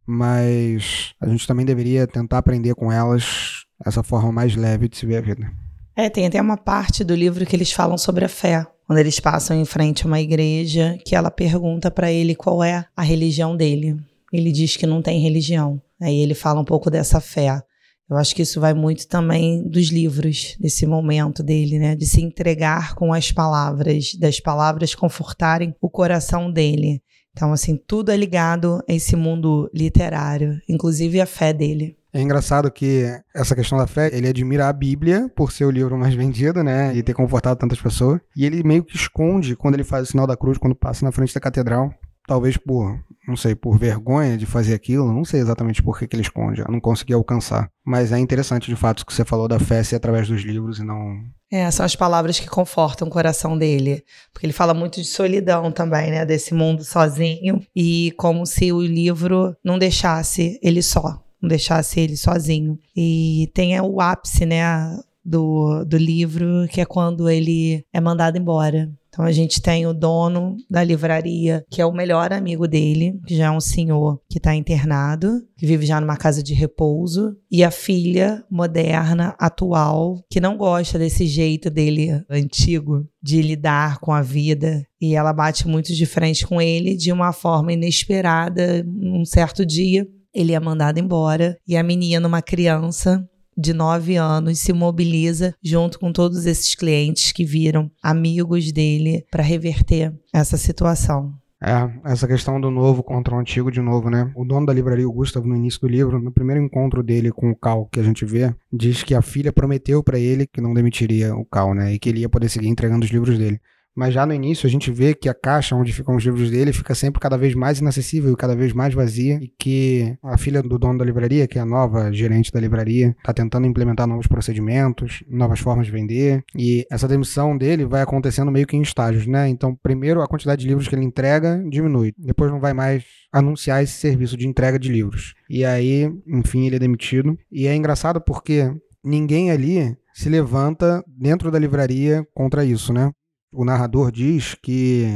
Mas 0.06 1.12
a 1.20 1.28
gente 1.28 1.46
também 1.46 1.64
deveria 1.64 2.06
tentar 2.06 2.38
aprender 2.38 2.74
com 2.74 2.90
elas 2.90 3.64
essa 3.84 4.02
forma 4.02 4.32
mais 4.32 4.56
leve 4.56 4.88
de 4.88 4.96
se 4.96 5.06
ver 5.06 5.18
a 5.18 5.20
vida. 5.20 5.50
É, 5.96 6.08
tem 6.08 6.26
até 6.26 6.40
uma 6.40 6.56
parte 6.56 7.04
do 7.04 7.14
livro 7.14 7.44
que 7.44 7.54
eles 7.54 7.72
falam 7.72 7.98
sobre 7.98 8.24
a 8.24 8.28
fé. 8.28 8.66
Quando 8.86 8.98
eles 8.98 9.20
passam 9.20 9.60
em 9.60 9.64
frente 9.64 10.04
a 10.04 10.06
uma 10.06 10.20
igreja, 10.20 10.98
que 11.04 11.14
ela 11.14 11.30
pergunta 11.30 11.90
para 11.90 12.10
ele 12.10 12.34
qual 12.34 12.64
é 12.64 12.86
a 12.96 13.02
religião 13.02 13.56
dele. 13.56 13.96
Ele 14.32 14.50
diz 14.50 14.76
que 14.76 14.86
não 14.86 15.02
tem 15.02 15.20
religião. 15.20 15.80
Aí 16.00 16.18
ele 16.20 16.34
fala 16.34 16.60
um 16.60 16.64
pouco 16.64 16.90
dessa 16.90 17.20
fé. 17.20 17.62
Eu 18.08 18.16
acho 18.16 18.34
que 18.34 18.42
isso 18.42 18.60
vai 18.60 18.74
muito 18.74 19.06
também 19.06 19.62
dos 19.68 19.90
livros, 19.90 20.56
desse 20.58 20.84
momento 20.86 21.42
dele, 21.42 21.78
né? 21.78 21.94
De 21.94 22.06
se 22.06 22.20
entregar 22.20 22.94
com 22.96 23.12
as 23.12 23.30
palavras, 23.30 24.14
das 24.14 24.40
palavras 24.40 24.94
confortarem 24.96 25.74
o 25.80 25.88
coração 25.88 26.50
dele. 26.50 27.00
Então, 27.32 27.52
assim, 27.52 27.76
tudo 27.76 28.10
é 28.10 28.16
ligado 28.16 28.82
a 28.88 28.92
esse 28.92 29.16
mundo 29.16 29.70
literário, 29.72 30.60
inclusive 30.68 31.20
a 31.20 31.26
fé 31.26 31.52
dele. 31.52 31.96
É 32.12 32.20
engraçado 32.20 32.70
que 32.72 33.04
essa 33.32 33.54
questão 33.54 33.78
da 33.78 33.86
fé, 33.86 34.10
ele 34.12 34.26
admira 34.28 34.68
a 34.68 34.72
Bíblia 34.72 35.30
por 35.36 35.52
ser 35.52 35.64
o 35.64 35.70
livro 35.70 35.96
mais 35.96 36.12
vendido, 36.12 36.62
né? 36.64 36.94
E 36.94 37.02
ter 37.04 37.14
confortado 37.14 37.58
tantas 37.58 37.80
pessoas. 37.80 38.20
E 38.36 38.44
ele 38.44 38.64
meio 38.64 38.82
que 38.82 38.96
esconde 38.96 39.54
quando 39.54 39.74
ele 39.74 39.84
faz 39.84 40.08
o 40.08 40.10
sinal 40.10 40.26
da 40.26 40.36
cruz, 40.36 40.58
quando 40.58 40.74
passa 40.74 41.04
na 41.04 41.12
frente 41.12 41.32
da 41.32 41.40
catedral 41.40 41.94
talvez 42.26 42.56
por, 42.56 42.98
não 43.26 43.36
sei, 43.36 43.54
por 43.54 43.78
vergonha 43.78 44.36
de 44.36 44.46
fazer 44.46 44.74
aquilo, 44.74 45.12
não 45.12 45.24
sei 45.24 45.40
exatamente 45.40 45.82
por 45.82 45.98
que, 45.98 46.06
que 46.06 46.16
ele 46.16 46.22
esconde, 46.22 46.62
não 46.68 46.80
consegui 46.80 47.12
alcançar. 47.12 47.70
Mas 47.84 48.12
é 48.12 48.18
interessante 48.18 48.68
de 48.68 48.76
fato 48.76 49.04
que 49.04 49.12
você 49.12 49.24
falou 49.24 49.48
da 49.48 49.58
fé 49.58 49.82
ser 49.82 49.96
através 49.96 50.28
dos 50.28 50.42
livros 50.42 50.78
e 50.78 50.84
não. 50.84 51.20
É, 51.50 51.68
são 51.70 51.84
as 51.84 51.96
palavras 51.96 52.38
que 52.38 52.48
confortam 52.48 53.08
o 53.08 53.10
coração 53.10 53.58
dele. 53.58 54.04
Porque 54.32 54.46
ele 54.46 54.52
fala 54.52 54.72
muito 54.72 55.00
de 55.00 55.06
solidão 55.06 55.72
também, 55.72 56.10
né? 56.10 56.24
Desse 56.24 56.54
mundo 56.54 56.84
sozinho. 56.84 57.60
E 57.74 58.12
como 58.16 58.46
se 58.46 58.72
o 58.72 58.80
livro 58.80 59.56
não 59.64 59.76
deixasse 59.76 60.60
ele 60.62 60.82
só. 60.82 61.20
Não 61.42 61.48
deixasse 61.48 61.98
ele 61.98 62.16
sozinho. 62.16 62.78
E 62.96 63.50
tem 63.52 63.78
o 63.80 64.00
ápice, 64.00 64.46
né? 64.46 64.96
Do, 65.24 65.84
do 65.84 65.98
livro, 65.98 66.66
que 66.70 66.80
é 66.80 66.84
quando 66.84 67.28
ele 67.28 67.84
é 67.92 68.00
mandado 68.00 68.38
embora. 68.38 68.88
Então 69.10 69.24
a 69.24 69.32
gente 69.32 69.60
tem 69.60 69.86
o 69.86 69.92
dono 69.92 70.56
da 70.70 70.82
livraria, 70.82 71.64
que 71.68 71.82
é 71.82 71.86
o 71.86 71.92
melhor 71.92 72.32
amigo 72.32 72.66
dele, 72.68 73.20
que 73.26 73.36
já 73.36 73.46
é 73.46 73.50
um 73.50 73.60
senhor 73.60 74.20
que 74.30 74.38
está 74.38 74.54
internado, 74.54 75.42
que 75.58 75.66
vive 75.66 75.84
já 75.84 76.00
numa 76.00 76.16
casa 76.16 76.42
de 76.42 76.54
repouso, 76.54 77.36
e 77.50 77.64
a 77.64 77.70
filha 77.70 78.44
moderna, 78.50 79.34
atual, 79.38 80.24
que 80.30 80.40
não 80.40 80.56
gosta 80.56 80.98
desse 80.98 81.26
jeito 81.26 81.68
dele 81.68 82.22
antigo 82.30 83.04
de 83.20 83.42
lidar 83.42 83.98
com 83.98 84.12
a 84.12 84.22
vida, 84.22 84.82
e 85.00 85.14
ela 85.14 85.32
bate 85.32 85.66
muito 85.66 85.92
de 85.92 86.06
frente 86.06 86.46
com 86.46 86.62
ele 86.62 86.96
de 86.96 87.12
uma 87.12 87.32
forma 87.32 87.72
inesperada. 87.72 88.84
Um 88.86 89.24
certo 89.24 89.66
dia, 89.66 90.06
ele 90.32 90.52
é 90.52 90.60
mandado 90.60 90.98
embora 90.98 91.56
e 91.66 91.76
a 91.76 91.82
menina, 91.82 92.26
uma 92.26 92.42
criança, 92.42 93.28
de 93.56 93.72
nove 93.72 94.16
anos 94.16 94.60
se 94.60 94.72
mobiliza 94.72 95.54
junto 95.62 95.98
com 95.98 96.12
todos 96.12 96.46
esses 96.46 96.74
clientes 96.74 97.32
que 97.32 97.44
viram 97.44 97.90
amigos 98.02 98.72
dele 98.72 99.24
para 99.30 99.42
reverter 99.42 100.12
essa 100.32 100.56
situação. 100.56 101.34
É, 101.62 102.10
essa 102.10 102.26
questão 102.26 102.58
do 102.58 102.70
novo 102.70 103.02
contra 103.02 103.34
o 103.34 103.38
antigo 103.38 103.70
de 103.70 103.82
novo, 103.82 104.08
né? 104.08 104.32
O 104.34 104.46
dono 104.46 104.64
da 104.64 104.72
livraria, 104.72 105.06
o 105.06 105.12
Gustavo, 105.12 105.46
no 105.46 105.54
início 105.54 105.78
do 105.80 105.88
livro, 105.88 106.18
no 106.18 106.32
primeiro 106.32 106.62
encontro 106.62 107.02
dele 107.02 107.30
com 107.30 107.50
o 107.50 107.56
Cal, 107.56 107.86
que 107.92 108.00
a 108.00 108.02
gente 108.02 108.24
vê, 108.24 108.54
diz 108.72 109.02
que 109.02 109.14
a 109.14 109.20
filha 109.20 109.52
prometeu 109.52 110.02
para 110.02 110.18
ele 110.18 110.46
que 110.46 110.60
não 110.60 110.72
demitiria 110.72 111.34
o 111.34 111.44
Cal, 111.44 111.74
né? 111.74 111.92
E 111.92 111.98
que 111.98 112.08
ele 112.08 112.20
ia 112.20 112.30
poder 112.30 112.48
seguir 112.48 112.68
entregando 112.68 113.04
os 113.04 113.10
livros 113.10 113.38
dele. 113.38 113.60
Mas 113.96 114.14
já 114.14 114.24
no 114.24 114.32
início 114.32 114.66
a 114.66 114.70
gente 114.70 114.90
vê 114.90 115.14
que 115.14 115.28
a 115.28 115.34
caixa 115.34 115.74
onde 115.74 115.92
ficam 115.92 116.16
os 116.16 116.24
livros 116.24 116.50
dele 116.50 116.72
fica 116.72 116.94
sempre 116.94 117.20
cada 117.20 117.36
vez 117.36 117.54
mais 117.54 117.80
inacessível 117.80 118.32
e 118.32 118.36
cada 118.36 118.54
vez 118.54 118.72
mais 118.72 118.94
vazia. 118.94 119.38
E 119.42 119.52
que 119.58 120.16
a 120.22 120.38
filha 120.38 120.62
do 120.62 120.78
dono 120.78 120.98
da 120.98 121.04
livraria, 121.04 121.46
que 121.46 121.58
é 121.58 121.62
a 121.62 121.66
nova 121.66 122.12
gerente 122.12 122.52
da 122.52 122.60
livraria, 122.60 123.14
está 123.18 123.32
tentando 123.32 123.66
implementar 123.66 124.06
novos 124.06 124.26
procedimentos, 124.26 125.22
novas 125.28 125.60
formas 125.60 125.86
de 125.86 125.92
vender. 125.92 126.42
E 126.56 126.86
essa 126.90 127.08
demissão 127.08 127.56
dele 127.56 127.84
vai 127.84 128.02
acontecendo 128.02 128.50
meio 128.50 128.66
que 128.66 128.76
em 128.76 128.82
estágios, 128.82 129.26
né? 129.26 129.48
Então, 129.48 129.76
primeiro 129.82 130.22
a 130.22 130.28
quantidade 130.28 130.62
de 130.62 130.68
livros 130.68 130.88
que 130.88 130.94
ele 130.94 131.04
entrega 131.04 131.62
diminui. 131.68 132.12
Depois 132.16 132.50
não 132.50 132.60
vai 132.60 132.72
mais 132.72 133.04
anunciar 133.32 133.82
esse 133.82 133.94
serviço 133.94 134.36
de 134.36 134.46
entrega 134.46 134.78
de 134.78 134.90
livros. 134.90 135.34
E 135.48 135.64
aí, 135.64 136.10
enfim, 136.26 136.66
ele 136.66 136.76
é 136.76 136.78
demitido. 136.78 137.36
E 137.50 137.66
é 137.66 137.74
engraçado 137.74 138.20
porque 138.20 138.72
ninguém 139.04 139.50
ali 139.50 139.96
se 140.12 140.28
levanta 140.28 141.02
dentro 141.06 141.50
da 141.50 141.58
livraria 141.58 142.26
contra 142.34 142.64
isso, 142.64 142.92
né? 142.92 143.10
O 143.52 143.64
narrador 143.64 144.12
diz 144.12 144.54
que 144.62 145.06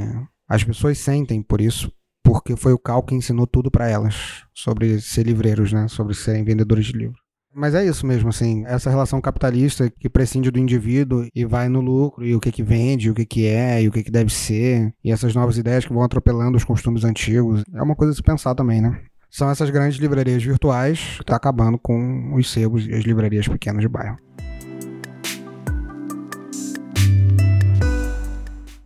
as 0.49 0.65
pessoas 0.65 0.99
sentem 0.99 1.41
por 1.41 1.61
isso, 1.61 1.91
porque 2.23 2.57
foi 2.57 2.73
o 2.73 2.79
Cal 2.79 3.03
que 3.03 3.15
ensinou 3.15 3.47
tudo 3.47 3.71
para 3.71 3.89
elas 3.89 4.43
sobre 4.53 5.01
ser 5.01 5.25
livreiros, 5.25 5.73
né? 5.73 5.87
Sobre 5.87 6.15
serem 6.15 6.45
vendedores 6.45 6.87
de 6.87 6.93
livros. 6.93 7.21
Mas 7.55 7.73
é 7.77 7.87
isso 7.87 8.05
mesmo, 8.05 8.31
assim, 8.31 8.65
essa 8.67 8.91
relação 8.91 9.21
capitalista 9.21 9.89
que 9.89 10.11
prescinde 10.11 10.51
do 10.51 10.59
indivíduo 10.59 11.29
e 11.33 11.45
vai 11.45 11.69
no 11.69 11.81
lucro, 11.81 12.27
e 12.27 12.35
o 12.35 12.41
que 12.41 12.51
que 12.51 12.65
vende, 12.65 13.09
o 13.09 13.15
que 13.15 13.25
que 13.25 13.47
é, 13.47 13.81
e 13.81 13.87
o 13.87 13.93
que 13.93 14.03
que 14.03 14.11
deve 14.11 14.33
ser, 14.33 14.93
e 15.05 15.13
essas 15.13 15.37
novas 15.37 15.57
ideias 15.57 15.85
que 15.85 15.93
vão 15.93 16.03
atropelando 16.03 16.57
os 16.57 16.65
costumes 16.65 17.05
antigos, 17.05 17.63
é 17.73 17.81
uma 17.81 17.95
coisa 17.95 18.13
a 18.13 18.17
se 18.17 18.23
pensar 18.23 18.57
também, 18.57 18.83
né? 18.83 19.01
São 19.31 19.49
essas 19.49 19.71
grandes 19.71 19.99
livrarias 19.99 20.43
virtuais 20.43 21.19
que 21.19 21.25
tá 21.25 21.37
acabando 21.37 21.79
com 21.79 22.35
os 22.35 22.51
sebos 22.51 22.89
e 22.89 22.93
as 22.93 23.05
livrarias 23.05 23.47
pequenas 23.47 23.83
de 23.83 23.89
bairro. 23.89 24.17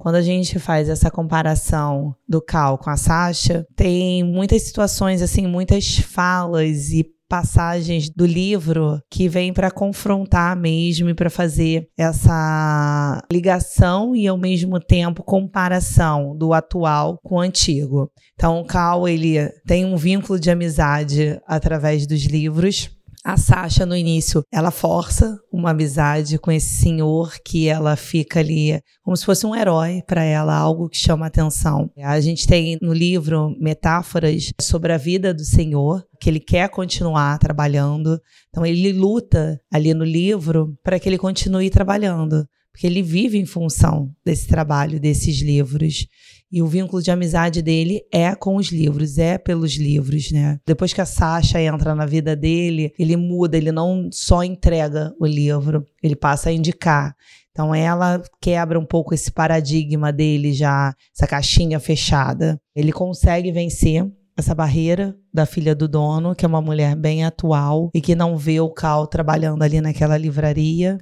Quando 0.08 0.16
a 0.16 0.22
gente 0.22 0.58
faz 0.58 0.88
essa 0.88 1.10
comparação 1.10 2.14
do 2.26 2.40
Cal 2.40 2.78
com 2.78 2.88
a 2.88 2.96
Sasha, 2.96 3.66
tem 3.76 4.24
muitas 4.24 4.62
situações, 4.62 5.20
assim, 5.20 5.46
muitas 5.46 5.98
falas 5.98 6.92
e 6.92 7.04
passagens 7.28 8.08
do 8.08 8.24
livro 8.24 9.02
que 9.10 9.28
vêm 9.28 9.52
para 9.52 9.70
confrontar 9.70 10.56
mesmo 10.56 11.10
e 11.10 11.14
para 11.14 11.28
fazer 11.28 11.88
essa 11.94 13.22
ligação 13.30 14.16
e 14.16 14.26
ao 14.26 14.38
mesmo 14.38 14.80
tempo 14.80 15.22
comparação 15.22 16.34
do 16.34 16.54
atual 16.54 17.18
com 17.22 17.34
o 17.34 17.40
antigo. 17.40 18.10
Então, 18.32 18.60
o 18.60 18.64
Cal 18.64 19.06
ele 19.06 19.46
tem 19.66 19.84
um 19.84 19.94
vínculo 19.94 20.40
de 20.40 20.50
amizade 20.50 21.38
através 21.46 22.06
dos 22.06 22.24
livros 22.24 22.88
a 23.28 23.36
Sasha, 23.36 23.84
no 23.84 23.94
início, 23.94 24.42
ela 24.50 24.70
força 24.70 25.38
uma 25.52 25.72
amizade 25.72 26.38
com 26.38 26.50
esse 26.50 26.80
senhor 26.80 27.34
que 27.44 27.68
ela 27.68 27.94
fica 27.94 28.40
ali 28.40 28.80
como 29.02 29.14
se 29.14 29.26
fosse 29.26 29.46
um 29.46 29.54
herói 29.54 30.02
para 30.06 30.24
ela, 30.24 30.56
algo 30.56 30.88
que 30.88 30.96
chama 30.96 31.26
atenção. 31.26 31.90
A 31.98 32.18
gente 32.20 32.46
tem 32.46 32.78
no 32.80 32.94
livro 32.94 33.54
metáforas 33.60 34.50
sobre 34.58 34.94
a 34.94 34.96
vida 34.96 35.34
do 35.34 35.44
senhor, 35.44 36.02
que 36.18 36.30
ele 36.30 36.40
quer 36.40 36.70
continuar 36.70 37.38
trabalhando. 37.38 38.18
Então, 38.48 38.64
ele 38.64 38.94
luta 38.94 39.60
ali 39.70 39.92
no 39.92 40.04
livro 40.04 40.74
para 40.82 40.98
que 40.98 41.06
ele 41.06 41.18
continue 41.18 41.68
trabalhando, 41.68 42.46
porque 42.72 42.86
ele 42.86 43.02
vive 43.02 43.36
em 43.36 43.44
função 43.44 44.10
desse 44.24 44.46
trabalho, 44.46 44.98
desses 44.98 45.42
livros. 45.42 46.06
E 46.50 46.62
o 46.62 46.66
vínculo 46.66 47.02
de 47.02 47.10
amizade 47.10 47.60
dele 47.60 48.00
é 48.12 48.34
com 48.34 48.56
os 48.56 48.72
livros, 48.72 49.18
é 49.18 49.36
pelos 49.36 49.76
livros, 49.76 50.30
né? 50.32 50.58
Depois 50.66 50.94
que 50.94 51.00
a 51.00 51.06
Sasha 51.06 51.60
entra 51.60 51.94
na 51.94 52.06
vida 52.06 52.34
dele, 52.34 52.92
ele 52.98 53.16
muda, 53.16 53.56
ele 53.56 53.70
não 53.70 54.08
só 54.10 54.42
entrega 54.42 55.14
o 55.20 55.26
livro, 55.26 55.84
ele 56.02 56.16
passa 56.16 56.48
a 56.48 56.52
indicar. 56.52 57.14
Então 57.50 57.74
ela 57.74 58.22
quebra 58.40 58.78
um 58.78 58.84
pouco 58.86 59.12
esse 59.12 59.30
paradigma 59.30 60.12
dele 60.12 60.52
já, 60.52 60.94
essa 61.14 61.26
caixinha 61.26 61.78
fechada. 61.78 62.58
Ele 62.74 62.92
consegue 62.92 63.52
vencer 63.52 64.06
essa 64.36 64.54
barreira 64.54 65.16
da 65.34 65.44
filha 65.44 65.74
do 65.74 65.88
dono, 65.88 66.34
que 66.34 66.44
é 66.44 66.48
uma 66.48 66.62
mulher 66.62 66.94
bem 66.94 67.24
atual 67.24 67.90
e 67.92 68.00
que 68.00 68.14
não 68.14 68.36
vê 68.38 68.60
o 68.60 68.70
Cal 68.70 69.06
trabalhando 69.06 69.62
ali 69.64 69.80
naquela 69.80 70.16
livraria. 70.16 70.98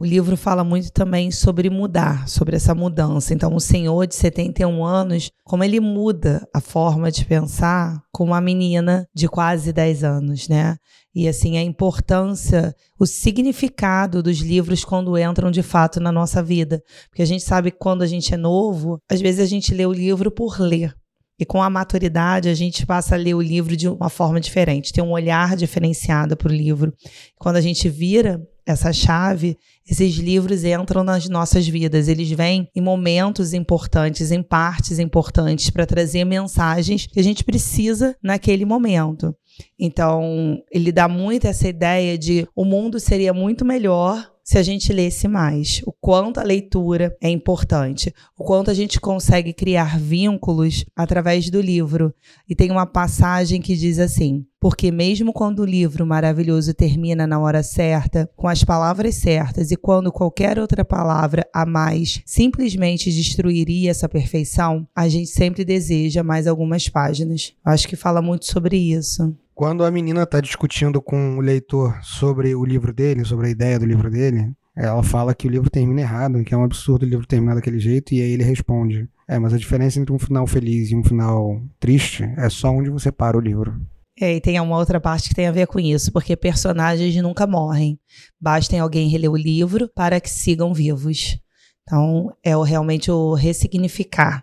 O 0.00 0.04
livro 0.06 0.34
fala 0.34 0.64
muito 0.64 0.90
também 0.90 1.30
sobre 1.30 1.68
mudar, 1.68 2.26
sobre 2.26 2.56
essa 2.56 2.74
mudança. 2.74 3.34
Então, 3.34 3.54
o 3.54 3.60
senhor 3.60 4.06
de 4.06 4.14
71 4.14 4.82
anos, 4.82 5.30
como 5.44 5.62
ele 5.62 5.78
muda 5.78 6.48
a 6.54 6.60
forma 6.60 7.10
de 7.10 7.22
pensar 7.26 8.00
com 8.10 8.24
uma 8.24 8.40
menina 8.40 9.06
de 9.14 9.28
quase 9.28 9.74
10 9.74 10.02
anos, 10.02 10.48
né? 10.48 10.78
E 11.14 11.28
assim, 11.28 11.58
a 11.58 11.62
importância, 11.62 12.74
o 12.98 13.04
significado 13.04 14.22
dos 14.22 14.38
livros 14.38 14.86
quando 14.86 15.18
entram 15.18 15.50
de 15.50 15.62
fato 15.62 16.00
na 16.00 16.10
nossa 16.10 16.42
vida. 16.42 16.82
Porque 17.10 17.20
a 17.20 17.26
gente 17.26 17.44
sabe 17.44 17.70
que 17.70 17.78
quando 17.78 18.00
a 18.00 18.06
gente 18.06 18.32
é 18.32 18.38
novo, 18.38 18.98
às 19.06 19.20
vezes 19.20 19.40
a 19.40 19.46
gente 19.46 19.74
lê 19.74 19.84
o 19.84 19.92
livro 19.92 20.30
por 20.30 20.58
ler. 20.58 20.94
E 21.38 21.44
com 21.44 21.62
a 21.62 21.68
maturidade, 21.68 22.48
a 22.48 22.54
gente 22.54 22.86
passa 22.86 23.16
a 23.16 23.18
ler 23.18 23.34
o 23.34 23.42
livro 23.42 23.76
de 23.76 23.86
uma 23.86 24.08
forma 24.08 24.40
diferente, 24.40 24.92
tem 24.94 25.04
um 25.04 25.12
olhar 25.12 25.56
diferenciado 25.56 26.38
para 26.38 26.50
o 26.50 26.54
livro. 26.54 26.92
Quando 27.38 27.56
a 27.56 27.60
gente 27.60 27.88
vira 27.88 28.40
essa 28.66 28.92
chave, 28.92 29.56
esses 29.90 30.14
livros 30.14 30.62
entram 30.62 31.02
nas 31.02 31.28
nossas 31.28 31.66
vidas. 31.66 32.06
Eles 32.06 32.30
vêm 32.30 32.68
em 32.74 32.80
momentos 32.80 33.52
importantes, 33.52 34.30
em 34.30 34.40
partes 34.40 35.00
importantes, 35.00 35.68
para 35.68 35.84
trazer 35.84 36.24
mensagens 36.24 37.06
que 37.06 37.18
a 37.18 37.24
gente 37.24 37.42
precisa 37.42 38.16
naquele 38.22 38.64
momento. 38.64 39.34
Então, 39.78 40.58
ele 40.70 40.92
dá 40.92 41.08
muito 41.08 41.46
essa 41.46 41.68
ideia 41.68 42.16
de 42.16 42.46
o 42.54 42.64
mundo 42.64 43.00
seria 43.00 43.34
muito 43.34 43.64
melhor 43.64 44.30
se 44.50 44.58
a 44.58 44.64
gente 44.64 44.92
lesse 44.92 45.28
mais, 45.28 45.80
o 45.86 45.92
quanto 45.92 46.40
a 46.40 46.42
leitura 46.42 47.16
é 47.22 47.30
importante, 47.30 48.12
o 48.36 48.42
quanto 48.42 48.68
a 48.68 48.74
gente 48.74 48.98
consegue 48.98 49.52
criar 49.52 49.96
vínculos 49.96 50.84
através 50.96 51.48
do 51.48 51.60
livro. 51.60 52.12
E 52.48 52.56
tem 52.56 52.68
uma 52.68 52.84
passagem 52.84 53.62
que 53.62 53.76
diz 53.76 54.00
assim: 54.00 54.44
porque 54.58 54.90
mesmo 54.90 55.32
quando 55.32 55.60
o 55.60 55.64
livro 55.64 56.04
maravilhoso 56.04 56.74
termina 56.74 57.28
na 57.28 57.38
hora 57.38 57.62
certa, 57.62 58.28
com 58.36 58.48
as 58.48 58.64
palavras 58.64 59.14
certas, 59.14 59.70
e 59.70 59.76
quando 59.76 60.10
qualquer 60.10 60.58
outra 60.58 60.84
palavra 60.84 61.46
a 61.54 61.64
mais 61.64 62.20
simplesmente 62.26 63.08
destruiria 63.12 63.92
essa 63.92 64.08
perfeição, 64.08 64.84
a 64.96 65.08
gente 65.08 65.30
sempre 65.30 65.64
deseja 65.64 66.24
mais 66.24 66.48
algumas 66.48 66.88
páginas. 66.88 67.52
Acho 67.64 67.86
que 67.86 67.94
fala 67.94 68.20
muito 68.20 68.46
sobre 68.46 68.76
isso. 68.76 69.32
Quando 69.60 69.84
a 69.84 69.90
menina 69.90 70.22
está 70.22 70.40
discutindo 70.40 71.02
com 71.02 71.36
o 71.36 71.40
leitor 71.42 71.98
sobre 72.02 72.54
o 72.54 72.64
livro 72.64 72.94
dele, 72.94 73.26
sobre 73.26 73.48
a 73.48 73.50
ideia 73.50 73.78
do 73.78 73.84
livro 73.84 74.10
dele, 74.10 74.54
ela 74.74 75.02
fala 75.02 75.34
que 75.34 75.46
o 75.46 75.50
livro 75.50 75.68
termina 75.68 76.00
errado, 76.00 76.42
que 76.42 76.54
é 76.54 76.56
um 76.56 76.64
absurdo 76.64 77.04
o 77.04 77.06
livro 77.06 77.26
terminar 77.26 77.56
daquele 77.56 77.78
jeito, 77.78 78.14
e 78.14 78.22
aí 78.22 78.30
ele 78.30 78.42
responde: 78.42 79.06
É, 79.28 79.38
mas 79.38 79.52
a 79.52 79.58
diferença 79.58 80.00
entre 80.00 80.14
um 80.14 80.18
final 80.18 80.46
feliz 80.46 80.90
e 80.90 80.96
um 80.96 81.04
final 81.04 81.60
triste 81.78 82.24
é 82.38 82.48
só 82.48 82.70
onde 82.70 82.88
você 82.88 83.12
para 83.12 83.36
o 83.36 83.40
livro. 83.40 83.78
É, 84.18 84.36
e 84.36 84.40
tem 84.40 84.58
uma 84.58 84.78
outra 84.78 84.98
parte 84.98 85.28
que 85.28 85.34
tem 85.34 85.46
a 85.46 85.52
ver 85.52 85.66
com 85.66 85.78
isso, 85.78 86.10
porque 86.10 86.34
personagens 86.34 87.14
nunca 87.16 87.46
morrem. 87.46 88.00
Basta 88.40 88.80
alguém 88.80 89.10
reler 89.10 89.30
o 89.30 89.36
livro 89.36 89.90
para 89.94 90.22
que 90.22 90.30
sigam 90.30 90.72
vivos. 90.72 91.38
Então, 91.82 92.32
é 92.42 92.56
realmente 92.64 93.10
o 93.10 93.34
ressignificar, 93.34 94.42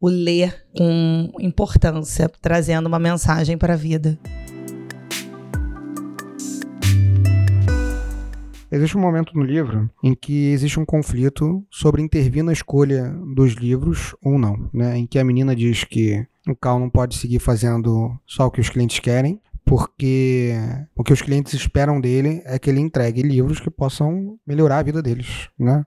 o 0.00 0.08
ler 0.08 0.66
com 0.76 1.30
importância, 1.38 2.28
trazendo 2.42 2.88
uma 2.88 2.98
mensagem 2.98 3.56
para 3.56 3.74
a 3.74 3.76
vida. 3.76 4.18
Existe 8.76 8.98
um 8.98 9.00
momento 9.00 9.34
no 9.34 9.42
livro 9.42 9.90
em 10.02 10.14
que 10.14 10.52
existe 10.52 10.78
um 10.78 10.84
conflito 10.84 11.64
sobre 11.70 12.02
intervir 12.02 12.44
na 12.44 12.52
escolha 12.52 13.08
dos 13.34 13.54
livros 13.54 14.14
ou 14.22 14.38
não, 14.38 14.68
né? 14.70 14.98
Em 14.98 15.06
que 15.06 15.18
a 15.18 15.24
menina 15.24 15.56
diz 15.56 15.82
que 15.82 16.26
o 16.46 16.54
Cal 16.54 16.78
não 16.78 16.90
pode 16.90 17.16
seguir 17.16 17.38
fazendo 17.38 18.14
só 18.26 18.46
o 18.46 18.50
que 18.50 18.60
os 18.60 18.68
clientes 18.68 19.00
querem, 19.00 19.40
porque 19.64 20.52
o 20.94 21.02
que 21.02 21.12
os 21.14 21.22
clientes 21.22 21.54
esperam 21.54 21.98
dele 21.98 22.42
é 22.44 22.58
que 22.58 22.68
ele 22.68 22.80
entregue 22.80 23.22
livros 23.22 23.60
que 23.60 23.70
possam 23.70 24.38
melhorar 24.46 24.78
a 24.78 24.82
vida 24.82 25.02
deles, 25.02 25.48
né? 25.58 25.82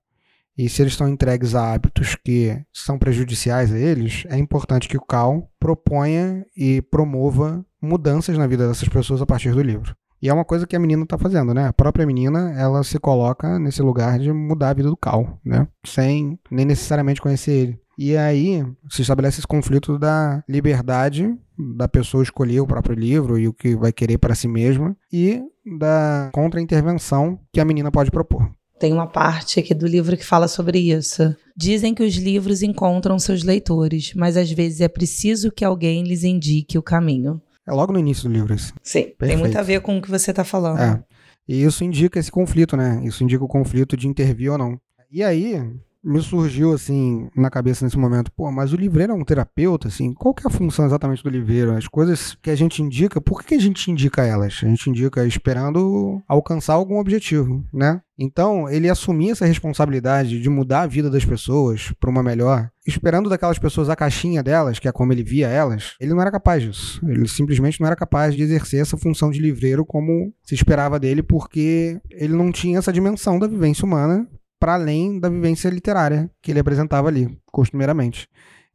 E 0.58 0.67
se 0.67 0.82
eles 0.82 0.93
estão 0.93 1.08
entregues 1.08 1.54
a 1.54 1.71
hábitos 1.71 2.15
que 2.15 2.60
são 2.73 2.97
prejudiciais 2.97 3.71
a 3.71 3.78
eles, 3.78 4.23
é 4.30 4.38
importante 4.38 4.89
que 4.89 4.97
o 4.97 5.06
Cal 5.06 5.47
proponha 5.60 6.43
e 6.58 6.82
promova 6.82 7.63
mudanças 7.80 8.36
na 8.36 8.47
vida 8.47 8.67
dessas 8.67 8.89
pessoas 8.89 9.21
a 9.21 9.28
partir 9.28 9.54
do 9.54 9.62
livro. 9.62 9.95
E 10.21 10.27
é 10.29 10.34
uma 10.34 10.45
coisa 10.45 10.67
que 10.67 10.75
a 10.75 10.79
menina 10.79 11.05
tá 11.05 11.17
fazendo, 11.17 11.53
né? 11.53 11.67
A 11.67 11.73
própria 11.73 12.05
menina, 12.05 12.53
ela 12.58 12.84
se 12.84 12.99
coloca 12.99 13.58
nesse 13.58 13.82
lugar 13.82 14.19
de 14.19 14.32
mudar 14.32 14.69
a 14.69 14.73
vida 14.73 14.89
do 14.89 14.97
Cal, 14.97 15.39
né? 15.43 15.67
Sem 15.86 16.38
nem 16.51 16.65
necessariamente 16.65 17.21
conhecer 17.21 17.51
ele. 17.51 17.79
E 17.97 18.15
aí 18.15 18.65
se 18.89 19.01
estabelece 19.01 19.39
esse 19.39 19.47
conflito 19.47 19.99
da 19.99 20.41
liberdade 20.47 21.36
da 21.77 21.88
pessoa 21.88 22.23
escolher 22.23 22.62
o 22.62 22.67
próprio 22.67 22.95
livro 22.95 23.38
e 23.38 23.47
o 23.47 23.53
que 23.53 23.75
vai 23.75 23.91
querer 23.91 24.17
para 24.17 24.36
si 24.36 24.47
mesma 24.47 24.95
e 25.12 25.41
da 25.77 26.29
contra-intervenção 26.34 27.38
que 27.51 27.60
a 27.60 27.65
menina 27.65 27.91
pode 27.91 28.10
propor. 28.10 28.49
Tem 28.79 28.93
uma 28.93 29.08
parte 29.08 29.60
aqui 29.60 29.73
do 29.73 29.86
livro 29.86 30.15
que 30.15 30.25
fala 30.25 30.47
sobre 30.47 30.79
isso. 30.79 31.36
Dizem 31.55 31.93
que 31.93 32.01
os 32.01 32.15
livros 32.15 32.63
encontram 32.63 33.19
seus 33.19 33.43
leitores, 33.43 34.13
mas 34.15 34.38
às 34.38 34.49
vezes 34.49 34.79
é 34.79 34.88
preciso 34.88 35.51
que 35.51 35.65
alguém 35.65 36.03
lhes 36.03 36.23
indique 36.23 36.77
o 36.77 36.82
caminho. 36.82 37.41
É 37.69 37.71
logo 37.71 37.93
no 37.93 37.99
início 37.99 38.27
do 38.27 38.34
livro 38.34 38.51
isso. 38.51 38.73
Sim, 38.82 39.03
Perfeito. 39.03 39.27
tem 39.27 39.38
muito 39.38 39.55
a 39.55 39.62
ver 39.62 39.79
com 39.82 39.95
o 39.95 40.01
que 40.01 40.10
você 40.10 40.32
está 40.32 40.43
falando. 40.43 40.79
É. 40.79 41.03
E 41.47 41.63
isso 41.63 41.84
indica 41.84 42.19
esse 42.19 42.32
conflito, 42.32 42.75
né? 42.75 42.99
Isso 43.03 43.23
indica 43.23 43.43
o 43.43 43.47
conflito 43.47 43.95
de 43.95 44.08
intervir 44.08 44.51
ou 44.51 44.58
não. 44.58 44.82
E 45.12 45.23
aí, 45.23 45.62
me 46.03 46.21
surgiu 46.21 46.73
assim 46.73 47.29
na 47.35 47.49
cabeça 47.49 47.83
nesse 47.83 47.97
momento, 47.97 48.31
pô, 48.31 48.51
mas 48.51 48.71
o 48.73 48.77
livreiro 48.77 49.13
é 49.13 49.15
um 49.15 49.23
terapeuta, 49.23 49.88
assim, 49.88 50.13
qual 50.13 50.33
que 50.33 50.45
é 50.45 50.49
a 50.49 50.53
função 50.53 50.85
exatamente 50.85 51.23
do 51.23 51.29
livreiro? 51.29 51.75
As 51.75 51.88
coisas 51.88 52.38
que 52.41 52.49
a 52.49 52.55
gente 52.55 52.81
indica, 52.81 53.19
por 53.19 53.43
que 53.43 53.55
a 53.55 53.59
gente 53.59 53.91
indica 53.91 54.25
elas? 54.25 54.62
A 54.63 54.67
gente 54.67 54.89
indica 54.89 55.25
esperando 55.25 56.21
alcançar 56.27 56.73
algum 56.73 56.99
objetivo, 56.99 57.63
né? 57.73 58.01
Então, 58.21 58.69
ele 58.69 58.89
assumir 58.89 59.29
essa 59.29 59.45
responsabilidade 59.45 60.41
de 60.41 60.49
mudar 60.49 60.81
a 60.81 60.88
vida 60.88 61.09
das 61.09 61.23
pessoas 61.23 61.93
para 61.99 62.09
uma 62.09 62.21
melhor, 62.21 62.69
esperando 62.85 63.29
daquelas 63.29 63.57
pessoas 63.57 63.89
a 63.89 63.95
caixinha 63.95 64.43
delas, 64.43 64.77
que 64.77 64.89
é 64.89 64.91
como 64.91 65.13
ele 65.13 65.23
via 65.23 65.47
elas, 65.47 65.95
ele 66.01 66.13
não 66.13 66.21
era 66.21 66.31
capaz 66.31 66.62
disso. 66.62 66.99
Ele 67.07 67.27
simplesmente 67.29 67.79
não 67.79 67.88
era 67.88 67.95
capaz 67.95 68.35
de 68.35 68.43
exercer 68.43 68.81
essa 68.81 68.97
função 68.97 69.31
de 69.31 69.39
livreiro 69.39 69.85
como 69.85 70.33
se 70.43 70.53
esperava 70.53 70.99
dele, 70.99 71.23
porque 71.23 72.01
ele 72.09 72.33
não 72.33 72.51
tinha 72.51 72.77
essa 72.77 72.91
dimensão 72.91 73.39
da 73.39 73.47
vivência 73.47 73.85
humana 73.85 74.27
para 74.60 74.74
além 74.74 75.19
da 75.19 75.30
vivência 75.30 75.69
literária 75.69 76.30
que 76.41 76.52
ele 76.52 76.60
apresentava 76.60 77.08
ali, 77.08 77.38
costumeiramente. 77.52 78.28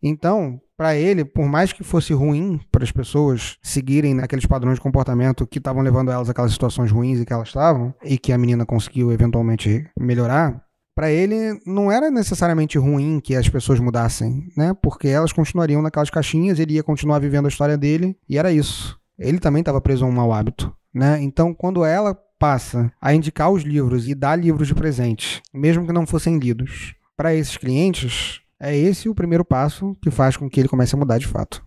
Então, 0.03 0.61
para 0.77 0.97
ele, 0.97 1.25
por 1.25 1.47
mais 1.47 1.73
que 1.73 1.85
fosse 1.85 2.12
ruim 2.12 2.61
para 2.70 2.85
as 2.85 2.92
pessoas 2.92 3.57
seguirem 3.62 4.20
aqueles 4.20 4.44
padrões 4.44 4.75
de 4.75 4.81
comportamento 4.81 5.47
que 5.47 5.59
estavam 5.59 5.83
levando 5.83 6.11
elas 6.11 6.29
àquelas 6.29 6.53
situações 6.53 6.90
ruins 6.90 7.20
em 7.20 7.25
que 7.25 7.33
elas 7.33 7.49
estavam, 7.49 7.94
e 8.03 8.18
que 8.18 8.33
a 8.33 8.38
menina 8.38 8.66
conseguiu 8.66 9.12
eventualmente 9.12 9.88
melhorar, 9.99 10.62
para 10.94 11.11
ele 11.11 11.61
não 11.66 11.90
era 11.90 12.11
necessariamente 12.11 12.79
ruim 12.79 13.18
que 13.18 13.35
as 13.35 13.49
pessoas 13.49 13.81
mudassem, 13.81 14.49
né? 14.57 14.75
Porque 14.81 15.09
elas 15.09 15.33
continuariam 15.33 15.83
naquelas 15.83 16.11
caixinhas, 16.11 16.59
ele 16.59 16.75
ia 16.75 16.83
continuar 16.83 17.18
vivendo 17.18 17.47
a 17.47 17.49
história 17.49 17.77
dele, 17.77 18.16
e 18.29 18.38
era 18.38 18.53
isso. 18.53 18.99
Ele 19.18 19.38
também 19.38 19.61
estava 19.61 19.81
preso 19.81 20.05
a 20.05 20.09
um 20.09 20.12
mau 20.12 20.33
hábito, 20.33 20.75
né? 20.92 21.20
Então, 21.23 21.55
quando 21.55 21.85
ela 21.85 22.14
passa 22.44 22.92
a 23.00 23.14
indicar 23.14 23.50
os 23.50 23.62
livros 23.62 24.07
e 24.07 24.14
dar 24.14 24.37
livros 24.37 24.68
de 24.68 24.74
presente, 24.74 25.42
mesmo 25.50 25.87
que 25.87 25.94
não 25.94 26.07
fossem 26.07 26.38
lidos, 26.38 26.94
para 27.16 27.35
esses 27.35 27.57
clientes, 27.57 28.42
é 28.61 28.76
esse 28.76 29.09
o 29.09 29.14
primeiro 29.14 29.42
passo 29.42 29.96
que 30.02 30.11
faz 30.11 30.37
com 30.37 30.46
que 30.46 30.61
ele 30.61 30.68
comece 30.68 30.94
a 30.94 30.98
mudar 30.98 31.16
de 31.16 31.26
fato. 31.26 31.64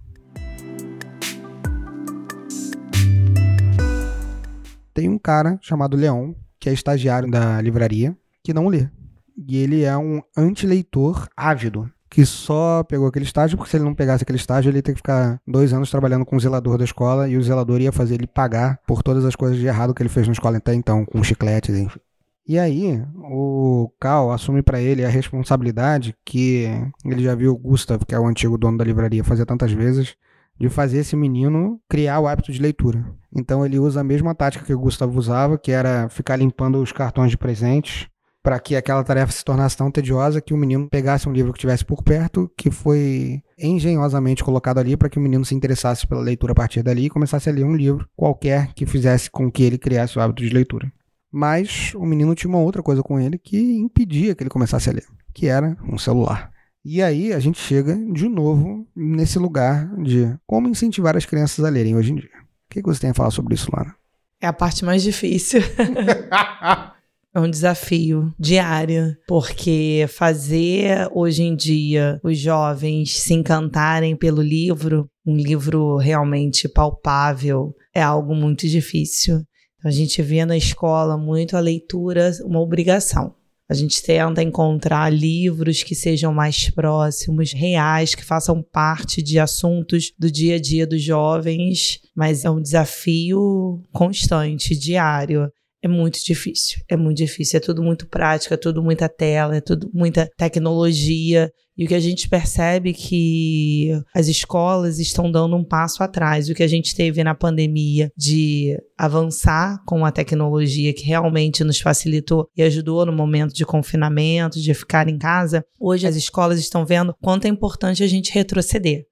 Tem 4.94 5.10
um 5.10 5.18
cara 5.18 5.58
chamado 5.64 5.98
Leon, 5.98 6.36
que 6.60 6.70
é 6.70 6.74
estagiário 6.74 7.28
da 7.32 7.60
livraria, 7.60 8.16
que 8.44 8.54
não 8.54 8.68
lê. 8.68 8.88
E 9.36 9.58
ele 9.58 9.82
é 9.82 9.98
um 9.98 10.22
anti-leitor 10.38 11.28
ávido, 11.36 11.92
que 12.10 12.26
só 12.26 12.84
pegou 12.84 13.08
aquele 13.08 13.26
estágio, 13.26 13.58
porque 13.58 13.72
se 13.72 13.78
ele 13.78 13.84
não 13.84 13.94
pegasse 13.94 14.24
aquele 14.24 14.38
estágio, 14.38 14.70
ele 14.70 14.78
ia 14.78 14.84
ter 14.84 14.94
que 14.94 15.00
ficar 15.00 15.40
dois 15.46 15.74
anos 15.74 15.92
trabalhando 15.92 16.26
com 16.26 16.36
o 16.36 16.40
zelador 16.40 16.78
da 16.78 16.86
escola, 16.86 17.28
e 17.28 17.38
o 17.38 17.44
zelador 17.44 17.82
ia 17.82 17.92
fazer 17.92 18.16
ele 18.16 18.28
pagar 18.28 18.80
por 18.88 19.04
todas 19.04 19.26
as 19.26 19.36
coisas 19.36 19.58
de 19.58 19.66
errado 19.66 19.94
que 19.94 20.02
ele 20.02 20.10
fez 20.10 20.28
na 20.28 20.34
escola 20.34 20.58
até 20.58 20.74
então, 20.74 21.06
com 21.06 21.24
chicletes, 21.24 21.76
enfim. 21.76 22.00
E 22.48 22.58
aí, 22.58 23.04
o 23.14 23.92
Cal 24.00 24.32
assume 24.32 24.62
para 24.62 24.80
ele 24.80 25.04
a 25.04 25.10
responsabilidade 25.10 26.16
que 26.24 26.66
ele 27.04 27.22
já 27.22 27.36
viu 27.36 27.52
o 27.52 27.58
Gustav, 27.58 28.06
que 28.06 28.16
é 28.16 28.20
o 28.20 28.26
antigo 28.26 28.58
dono 28.58 28.78
da 28.78 28.86
livraria, 28.86 29.22
fazer 29.22 29.46
tantas 29.46 29.74
vezes, 29.74 30.16
de 30.58 30.70
fazer 30.70 31.00
esse 31.00 31.16
menino 31.16 31.80
criar 31.90 32.22
o 32.22 32.28
hábito 32.28 32.52
de 32.52 32.62
leitura. 32.62 33.06
Então 33.36 33.66
ele 33.66 33.78
usa 33.78 34.00
a 34.00 34.04
mesma 34.04 34.34
tática 34.34 34.64
que 34.64 34.74
o 34.74 34.80
Gustavo 34.80 35.20
usava, 35.20 35.58
que 35.58 35.74
era 35.74 36.08
ficar 36.08 36.38
limpando 36.38 36.82
os 36.82 36.94
cartões 36.94 37.32
de 37.32 37.38
presentes, 37.38 38.08
para 38.48 38.62
que 38.62 38.78
aquela 38.78 39.04
tarefa 39.04 39.34
se 39.34 39.44
tornasse 39.44 39.76
tão 39.76 39.92
tediosa 39.92 40.40
que 40.40 40.54
o 40.54 40.58
menino 40.58 40.88
pegasse 40.88 41.28
um 41.28 41.34
livro 41.34 41.52
que 41.52 41.60
tivesse 41.60 41.84
por 41.84 42.02
perto, 42.02 42.50
que 42.56 42.72
foi 42.72 43.44
engenhosamente 43.60 44.42
colocado 44.42 44.78
ali 44.78 44.96
para 44.96 45.10
que 45.10 45.20
o 45.20 45.22
menino 45.22 45.44
se 45.44 45.54
interessasse 45.54 46.08
pela 46.08 46.22
leitura 46.22 46.54
a 46.54 46.56
partir 46.56 46.82
dali 46.82 47.04
e 47.04 47.10
começasse 47.10 47.50
a 47.50 47.52
ler 47.52 47.66
um 47.66 47.76
livro 47.76 48.08
qualquer 48.16 48.74
que 48.74 48.86
fizesse 48.86 49.30
com 49.30 49.52
que 49.52 49.64
ele 49.64 49.78
criasse 49.78 50.18
o 50.18 50.22
hábito 50.22 50.42
de 50.44 50.50
leitura. 50.54 50.90
Mas 51.30 51.92
o 51.94 52.06
menino 52.06 52.34
tinha 52.34 52.48
uma 52.48 52.62
outra 52.62 52.82
coisa 52.82 53.04
com 53.04 53.20
ele 53.20 53.38
que 53.38 53.60
impedia 53.80 54.34
que 54.34 54.44
ele 54.44 54.50
começasse 54.50 54.90
a 54.90 54.94
ler, 54.94 55.04
que 55.34 55.48
era 55.48 55.76
um 55.84 55.98
celular. 55.98 56.50
E 56.86 57.04
aí 57.04 57.34
a 57.34 57.40
gente 57.40 57.60
chega 57.60 57.98
de 58.14 58.30
novo 58.30 58.88
nesse 58.96 59.38
lugar 59.38 59.94
de 59.98 60.34
como 60.48 60.70
incentivar 60.70 61.18
as 61.18 61.26
crianças 61.26 61.66
a 61.66 61.70
lerem 61.70 61.98
hoje 61.98 62.14
em 62.14 62.16
dia. 62.16 62.30
O 62.40 62.70
que 62.70 62.82
você 62.82 63.02
tem 63.02 63.10
a 63.10 63.14
falar 63.14 63.32
sobre 63.32 63.56
isso, 63.56 63.70
Lana? 63.76 63.94
É 64.40 64.48
a 64.48 64.54
parte 64.54 64.86
mais 64.86 65.04
difícil. 65.04 65.60
É 67.38 67.40
um 67.40 67.52
desafio 67.52 68.34
diário, 68.40 69.16
porque 69.28 70.08
fazer 70.10 71.08
hoje 71.14 71.44
em 71.44 71.56
dia 71.56 72.20
os 72.24 72.36
jovens 72.36 73.20
se 73.20 73.32
encantarem 73.32 74.16
pelo 74.16 74.42
livro, 74.42 75.08
um 75.24 75.36
livro 75.36 75.98
realmente 75.98 76.68
palpável, 76.68 77.76
é 77.94 78.02
algo 78.02 78.34
muito 78.34 78.68
difícil. 78.68 79.36
Então, 79.78 79.88
a 79.88 79.92
gente 79.92 80.20
vê 80.24 80.46
na 80.46 80.58
escola 80.58 81.16
muito 81.16 81.56
a 81.56 81.60
leitura 81.60 82.32
uma 82.44 82.60
obrigação. 82.60 83.36
A 83.70 83.74
gente 83.76 84.02
tenta 84.02 84.42
encontrar 84.42 85.14
livros 85.14 85.84
que 85.84 85.94
sejam 85.94 86.34
mais 86.34 86.72
próximos, 86.72 87.54
reais, 87.54 88.16
que 88.16 88.26
façam 88.26 88.64
parte 88.64 89.22
de 89.22 89.38
assuntos 89.38 90.12
do 90.18 90.32
dia 90.32 90.56
a 90.56 90.60
dia 90.60 90.88
dos 90.88 91.04
jovens, 91.04 92.00
mas 92.16 92.46
é 92.46 92.50
um 92.50 92.62
desafio 92.62 93.80
constante, 93.92 94.76
diário. 94.76 95.52
É 95.82 95.88
muito 95.88 96.24
difícil, 96.24 96.82
é 96.90 96.98
muito 96.98 97.18
difícil. 97.18 97.58
É 97.58 97.60
tudo 97.60 97.84
muito 97.84 98.08
prático, 98.08 98.54
é 98.54 98.58
tudo 98.58 98.82
muita 98.82 99.08
tela, 99.08 99.58
é 99.58 99.62
tudo 99.62 99.90
muita 99.94 100.28
tecnologia. 100.36 101.52
E 101.78 101.86
o 101.86 101.88
que 101.88 101.94
a 101.94 102.00
gente 102.00 102.28
percebe 102.28 102.90
é 102.90 102.94
que 102.94 103.92
as 104.16 104.28
escolas 104.28 104.98
estão 104.98 105.32
dando 105.32 105.56
um 105.56 105.64
passo 105.64 106.02
atrás. 106.02 106.50
O 106.50 106.56
que 106.56 106.64
a 106.64 106.68
gente 106.68 106.96
teve 106.96 107.24
na 107.24 107.36
pandemia 107.36 108.12
de 108.18 108.76
avançar 108.98 109.78
com 109.86 110.04
a 110.04 110.12
tecnologia 110.12 110.92
que 110.94 111.04
realmente 111.04 111.64
nos 111.64 111.80
facilitou 111.80 112.50
e 112.58 112.64
ajudou 112.64 113.06
no 113.06 113.14
momento 113.14 113.54
de 113.54 113.64
confinamento, 113.64 114.60
de 114.60 114.74
ficar 114.74 115.08
em 115.08 115.20
casa, 115.20 115.64
hoje 115.80 116.08
as 116.08 116.16
escolas 116.16 116.60
estão 116.60 116.84
vendo 116.84 117.14
quanto 117.22 117.46
é 117.46 117.50
importante 117.50 118.04
a 118.04 118.08
gente 118.08 118.34
retroceder. 118.34 119.04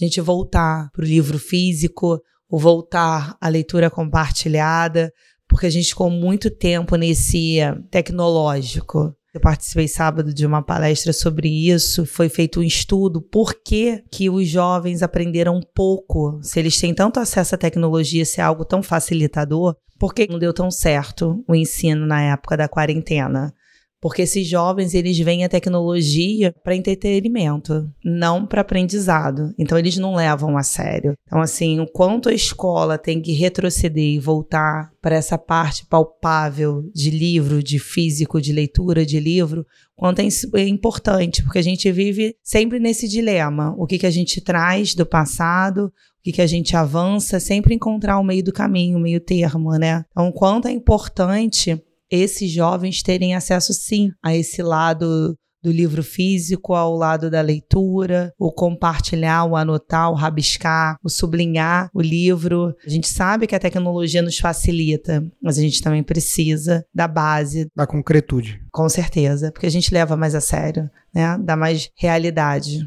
A 0.00 0.04
gente 0.04 0.20
voltar 0.20 0.88
para 0.92 1.02
o 1.02 1.06
livro 1.06 1.38
físico, 1.38 2.22
ou 2.52 2.58
voltar 2.58 3.34
à 3.40 3.48
leitura 3.48 3.88
compartilhada, 3.88 5.10
porque 5.52 5.66
a 5.66 5.70
gente 5.70 5.90
ficou 5.90 6.08
muito 6.08 6.50
tempo 6.50 6.96
nesse 6.96 7.58
tecnológico. 7.90 9.14
Eu 9.34 9.40
participei 9.40 9.86
sábado 9.86 10.32
de 10.32 10.46
uma 10.46 10.62
palestra 10.62 11.12
sobre 11.12 11.46
isso, 11.46 12.06
foi 12.06 12.30
feito 12.30 12.60
um 12.60 12.62
estudo 12.62 13.20
por 13.20 13.54
que, 13.62 14.02
que 14.10 14.30
os 14.30 14.48
jovens 14.48 15.02
aprenderam 15.02 15.60
pouco, 15.74 16.40
se 16.42 16.58
eles 16.58 16.78
têm 16.78 16.94
tanto 16.94 17.20
acesso 17.20 17.54
à 17.54 17.58
tecnologia, 17.58 18.24
se 18.24 18.40
é 18.40 18.42
algo 18.42 18.64
tão 18.64 18.82
facilitador, 18.82 19.76
por 19.98 20.14
que 20.14 20.26
não 20.26 20.38
deu 20.38 20.54
tão 20.54 20.70
certo 20.70 21.44
o 21.46 21.54
ensino 21.54 22.06
na 22.06 22.22
época 22.22 22.56
da 22.56 22.66
quarentena? 22.66 23.54
Porque 24.02 24.22
esses 24.22 24.48
jovens, 24.48 24.94
eles 24.94 25.16
veem 25.20 25.44
a 25.44 25.48
tecnologia 25.48 26.52
para 26.64 26.74
entretenimento, 26.74 27.88
não 28.04 28.44
para 28.44 28.62
aprendizado. 28.62 29.54
Então, 29.56 29.78
eles 29.78 29.96
não 29.96 30.16
levam 30.16 30.58
a 30.58 30.64
sério. 30.64 31.14
Então, 31.24 31.40
assim, 31.40 31.78
o 31.78 31.86
quanto 31.86 32.28
a 32.28 32.34
escola 32.34 32.98
tem 32.98 33.22
que 33.22 33.32
retroceder 33.32 34.02
e 34.02 34.18
voltar 34.18 34.90
para 35.00 35.14
essa 35.14 35.38
parte 35.38 35.86
palpável 35.86 36.82
de 36.92 37.10
livro, 37.10 37.62
de 37.62 37.78
físico, 37.78 38.40
de 38.40 38.52
leitura 38.52 39.06
de 39.06 39.20
livro, 39.20 39.64
quanto 39.94 40.18
é, 40.18 40.26
é 40.56 40.66
importante, 40.66 41.40
porque 41.44 41.60
a 41.60 41.62
gente 41.62 41.90
vive 41.92 42.34
sempre 42.42 42.80
nesse 42.80 43.06
dilema. 43.06 43.72
O 43.78 43.86
que, 43.86 43.98
que 43.98 44.06
a 44.06 44.10
gente 44.10 44.40
traz 44.40 44.96
do 44.96 45.06
passado, 45.06 45.86
o 45.86 45.92
que, 46.24 46.32
que 46.32 46.42
a 46.42 46.46
gente 46.48 46.76
avança, 46.76 47.38
sempre 47.38 47.72
encontrar 47.72 48.18
o 48.18 48.24
meio 48.24 48.42
do 48.42 48.52
caminho, 48.52 48.98
o 48.98 49.00
meio 49.00 49.20
termo, 49.20 49.70
né? 49.78 50.04
Então, 50.10 50.32
quanto 50.32 50.66
é 50.66 50.72
importante 50.72 51.80
esses 52.12 52.50
jovens 52.50 53.02
terem 53.02 53.34
acesso, 53.34 53.72
sim, 53.72 54.10
a 54.22 54.36
esse 54.36 54.62
lado 54.62 55.34
do 55.62 55.70
livro 55.70 56.02
físico 56.02 56.74
ao 56.74 56.94
lado 56.94 57.30
da 57.30 57.40
leitura, 57.40 58.34
o 58.38 58.52
compartilhar, 58.52 59.44
o 59.44 59.56
anotar, 59.56 60.10
o 60.10 60.14
rabiscar, 60.14 60.96
o 61.02 61.08
sublinhar 61.08 61.88
o 61.94 62.02
livro. 62.02 62.74
A 62.84 62.90
gente 62.90 63.08
sabe 63.08 63.46
que 63.46 63.54
a 63.54 63.60
tecnologia 63.60 64.20
nos 64.20 64.36
facilita, 64.38 65.24
mas 65.40 65.56
a 65.56 65.62
gente 65.62 65.80
também 65.80 66.02
precisa 66.02 66.84
da 66.92 67.08
base. 67.08 67.68
Da 67.74 67.86
concretude. 67.86 68.60
Com 68.72 68.88
certeza, 68.88 69.50
porque 69.50 69.66
a 69.66 69.70
gente 69.70 69.94
leva 69.94 70.16
mais 70.16 70.34
a 70.34 70.40
sério, 70.40 70.90
né? 71.14 71.38
Dá 71.40 71.56
mais 71.56 71.90
realidade. 71.96 72.86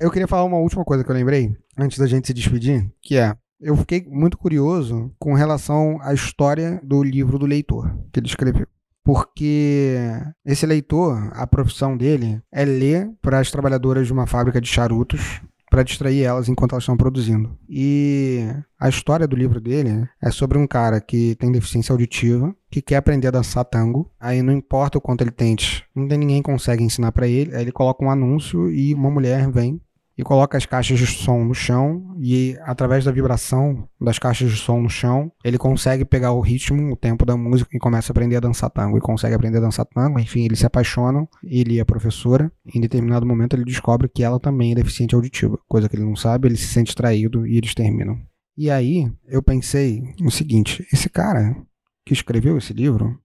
Eu 0.00 0.10
queria 0.10 0.26
falar 0.26 0.42
uma 0.44 0.58
última 0.58 0.84
coisa 0.84 1.04
que 1.04 1.10
eu 1.10 1.14
lembrei, 1.14 1.52
antes 1.78 1.96
da 1.96 2.08
gente 2.08 2.26
se 2.26 2.34
despedir, 2.34 2.90
que 3.00 3.16
é 3.16 3.36
eu 3.62 3.76
fiquei 3.76 4.04
muito 4.08 4.36
curioso 4.36 5.10
com 5.18 5.34
relação 5.34 5.98
à 6.02 6.12
história 6.12 6.80
do 6.82 7.02
livro 7.02 7.38
do 7.38 7.46
leitor 7.46 7.96
que 8.12 8.18
ele 8.18 8.26
escreveu. 8.26 8.66
Porque 9.04 9.96
esse 10.44 10.66
leitor, 10.66 11.30
a 11.32 11.46
profissão 11.46 11.96
dele 11.96 12.40
é 12.52 12.64
ler 12.64 13.10
para 13.20 13.38
as 13.38 13.50
trabalhadoras 13.50 14.06
de 14.06 14.12
uma 14.12 14.26
fábrica 14.26 14.60
de 14.60 14.68
charutos 14.68 15.40
para 15.72 15.82
distrair 15.82 16.22
elas 16.22 16.48
enquanto 16.48 16.72
elas 16.72 16.82
estão 16.82 16.96
produzindo. 16.96 17.56
E 17.68 18.46
a 18.78 18.88
história 18.88 19.26
do 19.26 19.34
livro 19.34 19.60
dele 19.60 20.06
é 20.20 20.30
sobre 20.30 20.58
um 20.58 20.66
cara 20.66 21.00
que 21.00 21.34
tem 21.36 21.50
deficiência 21.50 21.92
auditiva, 21.92 22.54
que 22.70 22.82
quer 22.82 22.96
aprender 22.96 23.28
a 23.28 23.32
dançar 23.32 23.64
tango. 23.64 24.10
Aí 24.20 24.42
não 24.42 24.52
importa 24.52 24.98
o 24.98 25.00
quanto 25.00 25.22
ele 25.22 25.30
tente, 25.30 25.84
não 25.94 26.06
tem 26.06 26.18
ninguém 26.18 26.42
consegue 26.42 26.84
ensinar 26.84 27.10
para 27.10 27.26
ele. 27.26 27.56
Aí 27.56 27.62
ele 27.62 27.72
coloca 27.72 28.04
um 28.04 28.10
anúncio 28.10 28.70
e 28.70 28.92
uma 28.92 29.10
mulher 29.10 29.50
vem 29.50 29.80
e 30.16 30.22
coloca 30.22 30.58
as 30.58 30.66
caixas 30.66 30.98
de 30.98 31.06
som 31.06 31.44
no 31.44 31.54
chão 31.54 32.14
e 32.18 32.56
através 32.62 33.04
da 33.04 33.12
vibração 33.12 33.88
das 34.00 34.18
caixas 34.18 34.50
de 34.50 34.56
som 34.56 34.80
no 34.80 34.90
chão, 34.90 35.32
ele 35.44 35.56
consegue 35.56 36.04
pegar 36.04 36.32
o 36.32 36.40
ritmo, 36.40 36.92
o 36.92 36.96
tempo 36.96 37.24
da 37.24 37.36
música 37.36 37.70
e 37.74 37.78
começa 37.78 38.10
a 38.10 38.12
aprender 38.12 38.36
a 38.36 38.40
dançar 38.40 38.70
tango 38.70 38.98
e 38.98 39.00
consegue 39.00 39.34
aprender 39.34 39.58
a 39.58 39.62
dançar 39.62 39.86
tango, 39.86 40.18
enfim, 40.18 40.44
eles 40.44 40.58
se 40.58 40.66
apaixonam, 40.66 41.28
ele 41.42 41.74
e 41.74 41.80
a 41.80 41.84
professora, 41.84 42.52
em 42.74 42.80
determinado 42.80 43.26
momento 43.26 43.54
ele 43.54 43.64
descobre 43.64 44.08
que 44.08 44.22
ela 44.22 44.38
também 44.38 44.72
é 44.72 44.74
deficiente 44.74 45.14
auditiva, 45.14 45.58
coisa 45.66 45.88
que 45.88 45.96
ele 45.96 46.04
não 46.04 46.16
sabe, 46.16 46.48
ele 46.48 46.56
se 46.56 46.66
sente 46.66 46.94
traído 46.94 47.46
e 47.46 47.56
eles 47.56 47.74
terminam. 47.74 48.20
E 48.56 48.70
aí, 48.70 49.10
eu 49.26 49.42
pensei 49.42 50.02
o 50.22 50.30
seguinte, 50.30 50.86
esse 50.92 51.08
cara 51.08 51.56
que 52.04 52.12
escreveu 52.12 52.58
esse 52.58 52.72
livro 52.72 53.18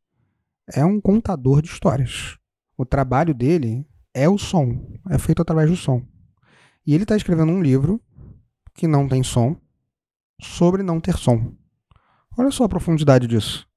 é 0.74 0.86
um 0.86 1.02
contador 1.02 1.62
de 1.62 1.68
histórias. 1.68 2.38
O 2.78 2.86
trabalho 2.86 3.34
dele 3.34 3.86
é 4.14 4.30
o 4.30 4.38
som, 4.38 4.98
é 5.10 5.18
feito 5.18 5.42
através 5.42 5.70
do 5.70 5.76
som. 5.76 6.02
E 6.88 6.94
ele 6.94 7.04
está 7.04 7.18
escrevendo 7.18 7.52
um 7.52 7.62
livro 7.62 8.00
que 8.74 8.88
não 8.88 9.10
tem 9.10 9.22
som 9.22 9.58
sobre 10.42 10.82
não 10.82 11.02
ter 11.02 11.18
som. 11.18 11.52
Olha 12.38 12.50
só 12.50 12.64
a 12.64 12.70
profundidade 12.70 13.28
disso. 13.28 13.68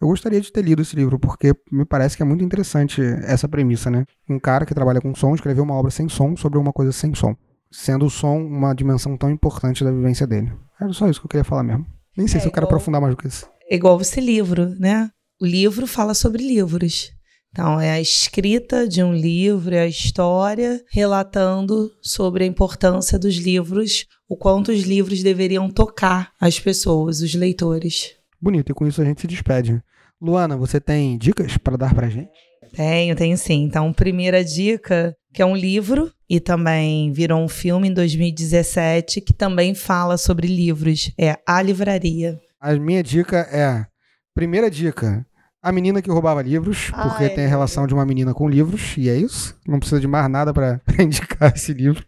Eu 0.00 0.06
gostaria 0.06 0.40
de 0.40 0.52
ter 0.52 0.62
lido 0.62 0.82
esse 0.82 0.94
livro, 0.94 1.18
porque 1.18 1.52
me 1.72 1.84
parece 1.84 2.16
que 2.16 2.22
é 2.22 2.26
muito 2.26 2.44
interessante 2.44 3.02
essa 3.24 3.48
premissa, 3.48 3.90
né? 3.90 4.04
Um 4.28 4.38
cara 4.38 4.64
que 4.64 4.74
trabalha 4.74 5.00
com 5.00 5.12
som 5.16 5.34
escreveu 5.34 5.64
uma 5.64 5.74
obra 5.74 5.90
sem 5.90 6.08
som 6.08 6.36
sobre 6.36 6.56
uma 6.56 6.72
coisa 6.72 6.92
sem 6.92 7.12
som, 7.12 7.34
sendo 7.72 8.06
o 8.06 8.10
som 8.10 8.36
uma 8.36 8.72
dimensão 8.72 9.16
tão 9.16 9.30
importante 9.30 9.82
da 9.82 9.90
vivência 9.90 10.26
dele. 10.26 10.52
Era 10.80 10.92
só 10.92 11.08
isso 11.08 11.20
que 11.20 11.26
eu 11.26 11.30
queria 11.30 11.44
falar 11.44 11.64
mesmo. 11.64 11.84
Nem 12.16 12.28
sei 12.28 12.38
é 12.38 12.40
se 12.42 12.46
eu 12.46 12.52
quero 12.52 12.66
aprofundar 12.66 13.00
mais 13.00 13.14
do 13.14 13.16
que 13.16 13.26
isso. 13.26 13.48
É 13.68 13.74
igual 13.74 14.00
esse 14.00 14.20
livro, 14.20 14.68
né? 14.78 15.10
O 15.40 15.46
livro 15.46 15.88
fala 15.88 16.14
sobre 16.14 16.46
livros. 16.46 17.10
Então, 17.54 17.80
é 17.80 17.92
a 17.92 18.00
escrita 18.00 18.88
de 18.88 19.00
um 19.00 19.14
livro, 19.14 19.72
é 19.72 19.82
a 19.82 19.86
história 19.86 20.82
relatando 20.90 21.88
sobre 22.02 22.42
a 22.42 22.46
importância 22.48 23.16
dos 23.16 23.36
livros, 23.36 24.06
o 24.28 24.36
quanto 24.36 24.72
os 24.72 24.82
livros 24.82 25.22
deveriam 25.22 25.70
tocar 25.70 26.32
as 26.40 26.58
pessoas, 26.58 27.20
os 27.20 27.32
leitores. 27.32 28.16
Bonito, 28.42 28.72
e 28.72 28.74
com 28.74 28.88
isso 28.88 29.00
a 29.00 29.04
gente 29.04 29.20
se 29.20 29.28
despede. 29.28 29.80
Luana, 30.20 30.56
você 30.56 30.80
tem 30.80 31.16
dicas 31.16 31.56
para 31.56 31.76
dar 31.76 31.94
pra 31.94 32.08
gente? 32.08 32.32
Tenho, 32.74 33.14
tenho 33.14 33.38
sim. 33.38 33.62
Então, 33.62 33.92
primeira 33.92 34.44
dica, 34.44 35.16
que 35.32 35.40
é 35.40 35.46
um 35.46 35.54
livro 35.54 36.10
e 36.28 36.40
também 36.40 37.12
virou 37.12 37.40
um 37.40 37.48
filme 37.48 37.86
em 37.86 37.94
2017 37.94 39.20
que 39.20 39.32
também 39.32 39.76
fala 39.76 40.18
sobre 40.18 40.48
livros, 40.48 41.12
é 41.16 41.38
A 41.46 41.62
Livraria. 41.62 42.36
A 42.60 42.74
minha 42.74 43.00
dica 43.00 43.46
é, 43.52 43.86
primeira 44.34 44.68
dica, 44.68 45.24
a 45.64 45.72
menina 45.72 46.02
que 46.02 46.10
roubava 46.10 46.42
livros, 46.42 46.90
porque 46.90 47.30
tem 47.30 47.46
a 47.46 47.48
relação 47.48 47.86
de 47.86 47.94
uma 47.94 48.04
menina 48.04 48.34
com 48.34 48.46
livros, 48.46 48.94
e 48.98 49.08
é 49.08 49.16
isso. 49.16 49.56
Não 49.66 49.78
precisa 49.78 49.98
de 49.98 50.06
mais 50.06 50.28
nada 50.28 50.52
para 50.52 50.78
indicar 51.02 51.54
esse 51.54 51.72
livro. 51.72 52.04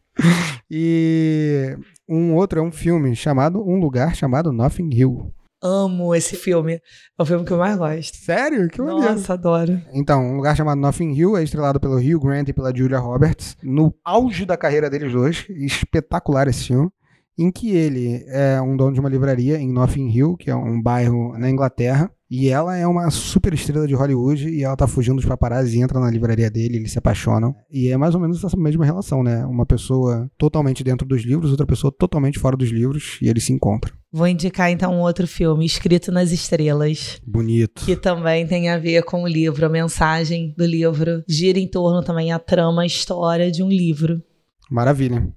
E 0.71 1.75
um 2.07 2.35
outro 2.35 2.61
é 2.61 2.63
um 2.63 2.71
filme 2.71 3.17
chamado 3.17 3.67
Um 3.67 3.81
Lugar 3.81 4.15
Chamado 4.15 4.53
Nothing 4.53 4.91
Hill. 4.93 5.33
Amo 5.63 6.15
esse 6.15 6.37
filme. 6.37 6.75
É 7.19 7.23
o 7.23 7.25
filme 7.25 7.47
que 7.47 7.51
eu 7.51 7.57
mais 7.57 7.79
gosto. 7.79 8.19
Sério? 8.19 8.69
Que 8.69 8.83
maneiro. 8.83 9.15
Nossa, 9.15 9.33
adoro. 9.33 9.81
Então, 9.91 10.23
um 10.23 10.37
lugar 10.37 10.55
chamado 10.55 10.79
Nothing 10.79 11.15
Hill 11.15 11.37
é 11.39 11.43
estrelado 11.43 11.81
pelo 11.81 11.97
Hugh 11.97 12.21
Grant 12.21 12.49
e 12.49 12.53
pela 12.53 12.77
Julia 12.77 12.99
Roberts, 12.99 13.57
no 13.63 13.95
auge 14.05 14.45
da 14.45 14.59
carreira 14.59 14.91
deles 14.91 15.13
dois. 15.13 15.47
Espetacular 15.49 16.47
esse 16.47 16.65
filme. 16.65 16.91
Em 17.39 17.51
que 17.51 17.75
ele 17.75 18.23
é 18.29 18.61
um 18.61 18.77
dono 18.77 18.93
de 18.93 19.01
uma 19.01 19.09
livraria 19.09 19.59
em 19.59 19.73
Nothing 19.73 20.11
Hill, 20.11 20.37
que 20.37 20.51
é 20.51 20.55
um 20.55 20.81
bairro 20.81 21.37
na 21.39 21.51
Inglaterra, 21.51 22.11
e 22.31 22.49
ela 22.49 22.77
é 22.77 22.87
uma 22.87 23.11
super 23.11 23.55
estrela 23.55 23.87
de 23.87 23.95
Hollywood 23.95 24.49
e 24.49 24.65
ela 24.65 24.77
tá 24.77 24.87
fugindo 24.87 25.17
dos 25.17 25.25
paparazzi 25.25 25.79
e 25.79 25.83
entra 25.83 26.01
na 26.01 26.11
livraria 26.11 26.51
dele, 26.51 26.77
eles 26.77 26.93
se 26.93 26.99
apaixonam. 26.99 27.55
E 27.71 27.89
é 27.89 27.97
mais 27.97 28.15
ou 28.15 28.21
menos 28.21 28.43
essa 28.43 28.57
mesma 28.57 28.85
relação, 28.85 29.23
né? 29.23 29.45
Uma 29.47 29.65
pessoa 29.65 30.31
totalmente 30.37 30.83
dentro 30.83 31.07
dos 31.07 31.23
livros, 31.23 31.51
outra 31.51 31.67
pessoa 31.67 31.93
totalmente 31.97 32.39
fora 32.39 32.57
dos 32.57 32.71
livros, 32.71 33.19
e 33.23 33.29
eles 33.29 33.45
se 33.45 33.53
encontram. 33.53 33.95
Vou 34.13 34.27
indicar 34.27 34.71
então 34.71 34.95
um 34.95 35.01
outro 35.01 35.27
filme, 35.27 35.65
Escrito 35.65 36.11
nas 36.11 36.33
Estrelas, 36.33 37.21
Bonito. 37.27 37.85
que 37.85 37.95
também 37.95 38.47
tem 38.47 38.71
a 38.71 38.79
ver 38.79 39.03
com 39.05 39.23
o 39.23 39.29
livro, 39.29 39.67
a 39.67 39.69
mensagem 39.69 40.55
do 40.57 40.65
livro. 40.65 41.23
Gira 41.29 41.59
em 41.59 41.69
torno 41.69 42.03
também 42.03 42.33
a 42.33 42.39
trama, 42.39 42.83
a 42.83 42.87
história 42.87 43.51
de 43.51 43.63
um 43.63 43.69
livro. 43.69 44.23
Maravilha. 44.71 45.29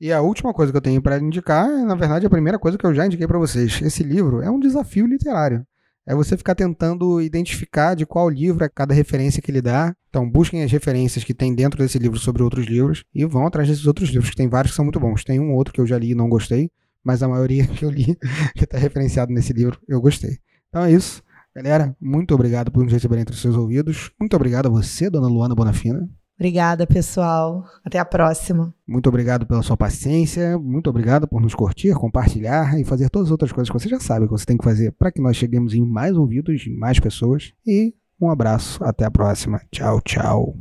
E 0.00 0.12
a 0.12 0.20
última 0.20 0.52
coisa 0.52 0.70
que 0.70 0.76
eu 0.76 0.82
tenho 0.82 1.00
para 1.00 1.18
indicar 1.18 1.66
é, 1.66 1.82
na 1.82 1.94
verdade, 1.94 2.26
a 2.26 2.30
primeira 2.30 2.58
coisa 2.58 2.76
que 2.76 2.84
eu 2.84 2.94
já 2.94 3.06
indiquei 3.06 3.26
para 3.26 3.38
vocês. 3.38 3.80
Esse 3.82 4.02
livro 4.02 4.42
é 4.42 4.50
um 4.50 4.60
desafio 4.60 5.06
literário. 5.06 5.64
É 6.06 6.14
você 6.14 6.36
ficar 6.36 6.54
tentando 6.54 7.20
identificar 7.20 7.94
de 7.94 8.06
qual 8.06 8.30
livro 8.30 8.64
é 8.64 8.68
cada 8.68 8.94
referência 8.94 9.42
que 9.42 9.50
ele 9.50 9.60
dá. 9.60 9.94
Então, 10.08 10.28
busquem 10.30 10.62
as 10.62 10.70
referências 10.70 11.24
que 11.24 11.34
tem 11.34 11.54
dentro 11.54 11.82
desse 11.82 11.98
livro 11.98 12.18
sobre 12.18 12.42
outros 12.42 12.66
livros 12.66 13.04
e 13.12 13.24
vão 13.24 13.46
atrás 13.46 13.68
desses 13.68 13.86
outros 13.86 14.10
livros, 14.10 14.30
que 14.30 14.36
tem 14.36 14.48
vários 14.48 14.70
que 14.70 14.76
são 14.76 14.84
muito 14.84 15.00
bons. 15.00 15.24
Tem 15.24 15.40
um 15.40 15.52
outro 15.54 15.74
que 15.74 15.80
eu 15.80 15.86
já 15.86 15.98
li 15.98 16.12
e 16.12 16.14
não 16.14 16.28
gostei, 16.28 16.70
mas 17.02 17.22
a 17.22 17.28
maioria 17.28 17.66
que 17.74 17.84
eu 17.84 17.90
li, 17.90 18.16
que 18.54 18.64
está 18.64 18.78
referenciado 18.78 19.32
nesse 19.32 19.52
livro, 19.52 19.80
eu 19.88 20.00
gostei. 20.00 20.38
Então 20.68 20.84
é 20.84 20.92
isso. 20.92 21.22
Galera, 21.54 21.96
muito 22.00 22.34
obrigado 22.34 22.70
por 22.70 22.84
nos 22.84 22.92
receber 22.92 23.18
entre 23.18 23.34
os 23.34 23.40
seus 23.40 23.56
ouvidos. 23.56 24.10
Muito 24.20 24.36
obrigado 24.36 24.66
a 24.66 24.70
você, 24.70 25.10
dona 25.10 25.26
Luana 25.26 25.54
Bonafina. 25.54 26.08
Obrigada, 26.38 26.86
pessoal. 26.86 27.64
Até 27.82 27.98
a 27.98 28.04
próxima. 28.04 28.74
Muito 28.86 29.08
obrigado 29.08 29.46
pela 29.46 29.62
sua 29.62 29.76
paciência, 29.76 30.58
muito 30.58 30.88
obrigado 30.90 31.26
por 31.26 31.40
nos 31.40 31.54
curtir, 31.54 31.94
compartilhar 31.94 32.78
e 32.78 32.84
fazer 32.84 33.08
todas 33.08 33.28
as 33.28 33.32
outras 33.32 33.52
coisas 33.52 33.70
que 33.70 33.78
você 33.78 33.88
já 33.88 33.98
sabe 33.98 34.26
que 34.26 34.32
você 34.32 34.44
tem 34.44 34.58
que 34.58 34.64
fazer 34.64 34.92
para 34.92 35.10
que 35.10 35.20
nós 35.20 35.36
cheguemos 35.36 35.72
em 35.74 35.84
mais 35.84 36.14
ouvidos 36.14 36.60
de 36.60 36.70
mais 36.70 37.00
pessoas. 37.00 37.52
E 37.66 37.94
um 38.20 38.30
abraço, 38.30 38.84
até 38.84 39.04
a 39.04 39.10
próxima. 39.10 39.60
Tchau, 39.70 40.00
tchau. 40.02 40.56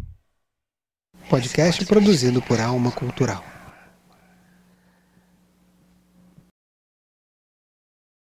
Podcast 1.29 1.85
produzido 1.85 2.41
por 2.41 2.59
Alma 2.59 2.91
Cultural. 2.91 3.54